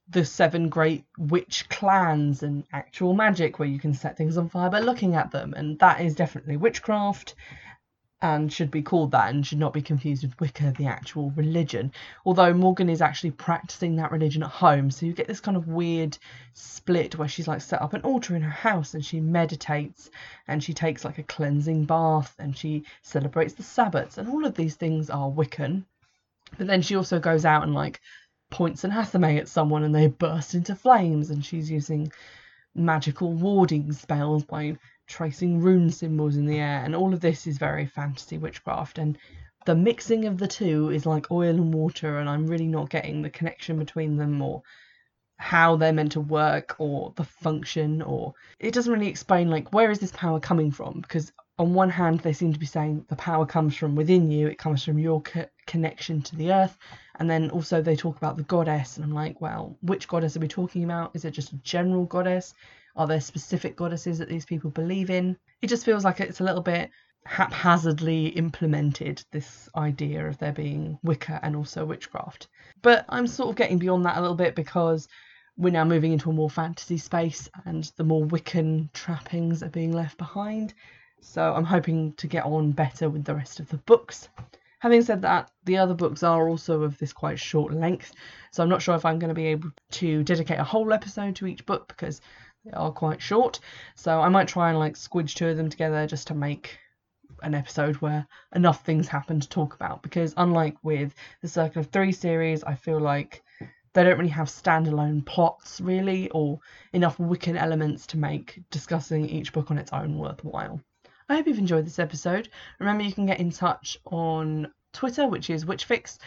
the 0.10 0.24
seven 0.24 0.69
great 0.69 1.04
witch 1.17 1.67
clans 1.69 2.43
and 2.43 2.63
actual 2.74 3.13
magic 3.13 3.58
where 3.58 3.67
you 3.67 3.80
can 3.80 3.93
set 3.93 4.17
things 4.17 4.38
on 4.38 4.50
fire 4.50 4.69
by 4.69 4.80
looking 4.80 5.15
at 5.15 5.32
them, 5.32 5.54
and 5.56 5.80
that 5.80 6.02
is 6.02 6.15
definitely 6.15 6.58
witchcraft 6.58 7.36
and 8.21 8.51
should 8.51 8.71
be 8.71 8.82
called 8.82 9.12
that 9.12 9.30
and 9.30 9.45
should 9.45 9.58
not 9.58 9.73
be 9.73 9.82
confused 9.82 10.23
with 10.23 10.39
Wicca, 10.39 10.73
the 10.78 10.88
actual 10.88 11.32
religion. 11.32 11.91
Although 12.25 12.54
Morgan 12.54 12.89
is 12.89 13.01
actually 13.01 13.32
practicing 13.32 13.97
that 13.97 14.12
religion 14.12 14.41
at 14.41 14.49
home, 14.49 14.89
so 14.89 15.06
you 15.06 15.13
get 15.13 15.28
this 15.28 15.41
kind 15.41 15.58
of 15.58 15.67
weird 15.67 16.17
split 16.54 17.17
where 17.17 17.28
she's 17.28 17.47
like 17.47 17.62
set 17.62 17.82
up 17.82 17.93
an 17.93 18.01
altar 18.01 18.36
in 18.36 18.41
her 18.41 18.49
house 18.49 18.93
and 18.93 19.06
she 19.06 19.19
meditates 19.19 20.10
and 20.47 20.63
she 20.63 20.73
takes 20.73 21.04
like 21.04 21.17
a 21.17 21.23
cleansing 21.23 21.86
bath 21.86 22.34
and 22.39 22.58
she 22.58 22.84
celebrates 23.01 23.54
the 23.54 23.63
Sabbats, 23.63 24.17
and 24.17 24.30
all 24.30 24.45
of 24.45 24.56
these 24.56 24.75
things 24.75 25.10
are 25.10 25.30
Wiccan. 25.30 25.84
But 26.58 26.67
then 26.67 26.82
she 26.82 26.95
also 26.95 27.19
goes 27.19 27.43
out 27.43 27.63
and 27.63 27.73
like 27.73 27.99
points 28.49 28.84
an 28.84 28.91
athame 28.91 29.39
at 29.39 29.49
someone 29.49 29.84
and 29.84 29.93
they 29.93 30.08
burst 30.08 30.56
into 30.56 30.73
flames, 30.75 31.32
and 31.32 31.43
she's 31.45 31.69
using 31.69 32.12
magical 32.73 33.32
warding 33.34 33.91
spells 33.91 34.45
by 34.45 34.78
tracing 35.08 35.60
rune 35.60 35.89
symbols 35.89 36.36
in 36.36 36.46
the 36.46 36.60
air, 36.60 36.84
and 36.84 36.96
all 36.96 37.13
of 37.13 37.22
this 37.22 37.48
is 37.48 37.58
very 37.58 37.86
fantasy 37.86 38.38
witchcraft. 38.38 38.98
And 38.98 39.18
the 39.65 39.76
mixing 39.76 40.26
of 40.26 40.38
the 40.38 40.48
two 40.48 40.89
is 40.89 41.06
like 41.06 41.32
oil 41.32 41.56
and 41.56 41.74
water, 41.74 42.20
and 42.20 42.30
I'm 42.30 42.48
really 42.48 42.68
not 42.68 42.89
getting 42.89 43.22
the 43.22 43.30
connection 43.30 43.78
between 43.80 44.18
them 44.18 44.41
or 44.41 44.63
how 45.38 45.76
they're 45.76 45.94
meant 45.94 46.13
to 46.13 46.22
work 46.22 46.76
or 46.80 47.13
the 47.18 47.24
function 47.24 48.02
or 48.02 48.34
it 48.60 48.74
doesn't 48.74 48.94
really 48.94 49.08
explain 49.08 49.50
like 49.50 49.74
where 49.74 49.91
is 49.91 50.00
this 50.00 50.12
power 50.12 50.39
coming 50.39 50.72
from 50.72 51.02
because 51.02 51.32
on 51.58 51.74
one 51.74 51.89
hand 51.89 52.20
they 52.22 52.32
seem 52.32 52.54
to 52.54 52.60
be 52.60 52.65
saying 52.65 53.06
the 53.10 53.15
power 53.15 53.46
comes 53.46 53.76
from 53.76 53.96
within 53.96 54.32
you 54.32 54.48
it 54.48 54.58
comes 54.58 54.84
from 54.84 54.98
your 54.98 55.22
co- 55.22 55.46
connection 55.68 56.22
to 56.22 56.36
the 56.38 56.52
earth 56.54 56.78
and 57.20 57.30
then 57.30 57.50
also 57.50 57.82
they 57.82 57.96
talk 57.96 58.15
about 58.18 58.38
the 58.38 58.44
goddess 58.44 58.96
and 58.96 59.04
i'm 59.04 59.13
like 59.13 59.39
well 59.41 59.78
which 59.82 60.08
goddess 60.08 60.38
are 60.38 60.41
we 60.41 60.48
talking 60.48 60.86
about 60.86 61.12
is 61.13 61.26
it 61.26 61.32
just 61.32 61.52
a 61.52 61.58
general 61.58 62.06
goddess 62.06 62.54
are 62.95 63.08
there 63.08 63.21
specific 63.21 63.75
goddesses 63.75 64.19
that 64.19 64.29
these 64.29 64.45
people 64.45 64.69
believe 64.69 65.10
in 65.10 65.38
it 65.62 65.67
just 65.67 65.86
feels 65.86 66.03
like 66.03 66.19
it's 66.19 66.39
a 66.39 66.43
little 66.43 66.62
bit 66.62 66.89
haphazardly 67.25 68.27
implemented 68.27 69.23
this 69.31 69.67
idea 69.75 70.27
of 70.27 70.38
there 70.38 70.51
being 70.51 70.99
Wicca 71.03 71.39
and 71.41 71.55
also 71.55 71.84
witchcraft. 71.84 72.47
But 72.81 73.05
I'm 73.10 73.27
sort 73.27 73.49
of 73.49 73.55
getting 73.55 73.79
beyond 73.79 74.05
that 74.05 74.17
a 74.17 74.21
little 74.21 74.36
bit 74.36 74.55
because 74.55 75.08
we're 75.58 75.71
now 75.71 75.86
moving 75.86 76.12
into 76.12 76.29
a 76.29 76.34
more 76.34 76.49
fantasy 76.49 76.97
space 76.97 77.49
and 77.65 77.91
the 77.97 78.03
more 78.03 78.25
Wiccan 78.25 78.91
trappings 78.93 79.63
are 79.63 79.69
being 79.69 79.91
left 79.91 80.17
behind. 80.17 80.73
So 81.21 81.53
I'm 81.53 81.63
hoping 81.63 82.13
to 82.13 82.27
get 82.27 82.45
on 82.45 82.71
better 82.71 83.10
with 83.10 83.23
the 83.25 83.34
rest 83.34 83.60
of 83.60 83.69
the 83.69 83.77
books. 83.77 84.29
Having 84.79 85.01
said 85.01 85.21
that, 85.23 85.49
the 85.63 85.77
other 85.77 85.95
books 85.95 86.21
are 86.21 86.47
also 86.47 86.84
of 86.84 86.97
this 86.99 87.13
quite 87.13 87.39
short 87.39 87.73
length, 87.73 88.12
so 88.51 88.62
I'm 88.62 88.69
not 88.69 88.84
sure 88.84 88.93
if 88.93 89.05
I'm 89.05 89.17
going 89.17 89.29
to 89.29 89.34
be 89.34 89.47
able 89.47 89.71
to 89.93 90.21
dedicate 90.23 90.60
a 90.60 90.63
whole 90.63 90.93
episode 90.93 91.38
to 91.38 91.47
each 91.47 91.65
book 91.65 91.88
because 91.88 92.21
are 92.73 92.91
quite 92.91 93.21
short. 93.21 93.60
So 93.95 94.19
I 94.19 94.30
might 94.30 94.47
try 94.47 94.69
and 94.69 94.80
like 94.80 94.95
squidge 94.95 95.36
two 95.36 95.47
of 95.47 95.58
them 95.58 95.69
together 95.69 96.08
just 96.08 96.28
to 96.28 96.34
make 96.34 96.80
an 97.41 97.54
episode 97.54 97.95
where 97.97 98.28
enough 98.54 98.84
things 98.86 99.08
happen 99.08 99.39
to 99.39 99.49
talk 99.49 99.75
about 99.75 100.01
because 100.01 100.34
unlike 100.38 100.75
with 100.84 101.13
the 101.41 101.47
Circle 101.47 101.82
of 101.82 101.88
Three 101.88 102.12
series, 102.12 102.63
I 102.63 102.75
feel 102.75 102.99
like 102.99 103.43
they 103.93 104.04
don't 104.04 104.17
really 104.17 104.30
have 104.30 104.47
standalone 104.47 105.25
plots 105.25 105.80
really 105.80 106.30
or 106.32 106.60
enough 106.93 107.17
Wiccan 107.17 107.56
elements 107.58 108.08
to 108.08 108.17
make 108.17 108.62
discussing 108.69 109.30
each 109.30 109.54
book 109.54 109.71
on 109.71 109.78
its 109.78 109.93
own 109.93 110.17
worthwhile. 110.17 110.82
I 111.30 111.36
hope 111.36 111.47
you've 111.47 111.60
enjoyed 111.60 111.86
this 111.86 111.99
episode. 111.99 112.49
Remember 112.80 113.04
you 113.04 113.13
can 113.13 113.25
get 113.25 113.39
in 113.39 113.51
touch 113.51 113.97
on 114.06 114.71
Twitter, 114.93 115.28
which 115.28 115.49
is 115.49 115.65
Witchfix, 115.65 116.17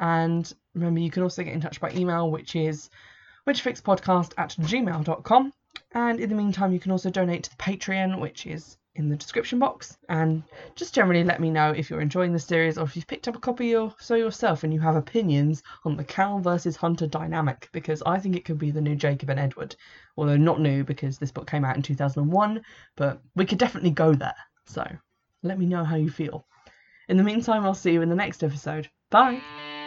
and 0.00 0.50
remember 0.74 1.00
you 1.00 1.10
can 1.10 1.22
also 1.22 1.42
get 1.42 1.54
in 1.54 1.60
touch 1.60 1.80
by 1.80 1.90
email, 1.92 2.30
which 2.30 2.56
is 2.56 2.90
witchfixpodcast 3.46 4.32
at 4.36 4.50
gmail.com. 4.50 5.52
And 5.92 6.20
in 6.20 6.28
the 6.28 6.34
meantime, 6.34 6.72
you 6.72 6.80
can 6.80 6.92
also 6.92 7.10
donate 7.10 7.44
to 7.44 7.50
the 7.50 7.56
Patreon, 7.56 8.20
which 8.20 8.46
is 8.46 8.76
in 8.94 9.08
the 9.08 9.16
description 9.16 9.58
box. 9.58 9.96
And 10.08 10.42
just 10.74 10.94
generally 10.94 11.24
let 11.24 11.40
me 11.40 11.50
know 11.50 11.70
if 11.70 11.88
you're 11.88 12.00
enjoying 12.00 12.32
the 12.32 12.38
series 12.38 12.76
or 12.76 12.84
if 12.84 12.96
you've 12.96 13.06
picked 13.06 13.28
up 13.28 13.36
a 13.36 13.40
copy 13.40 13.74
or 13.74 13.94
so 13.98 14.14
yourself 14.14 14.64
and 14.64 14.74
you 14.74 14.80
have 14.80 14.96
opinions 14.96 15.62
on 15.84 15.96
the 15.96 16.04
Cal 16.04 16.40
versus 16.40 16.76
Hunter 16.76 17.06
dynamic, 17.06 17.68
because 17.72 18.02
I 18.04 18.18
think 18.18 18.36
it 18.36 18.44
could 18.44 18.58
be 18.58 18.70
the 18.70 18.80
new 18.80 18.96
Jacob 18.96 19.30
and 19.30 19.40
Edward. 19.40 19.76
Although 20.16 20.36
not 20.36 20.60
new 20.60 20.84
because 20.84 21.18
this 21.18 21.32
book 21.32 21.48
came 21.48 21.64
out 21.64 21.76
in 21.76 21.82
2001, 21.82 22.60
but 22.96 23.22
we 23.34 23.46
could 23.46 23.58
definitely 23.58 23.90
go 23.90 24.14
there. 24.14 24.36
So 24.66 24.84
let 25.42 25.58
me 25.58 25.66
know 25.66 25.84
how 25.84 25.96
you 25.96 26.10
feel. 26.10 26.46
In 27.08 27.16
the 27.16 27.22
meantime, 27.22 27.64
I'll 27.64 27.74
see 27.74 27.92
you 27.92 28.02
in 28.02 28.10
the 28.10 28.16
next 28.16 28.44
episode. 28.44 28.90
Bye! 29.10 29.77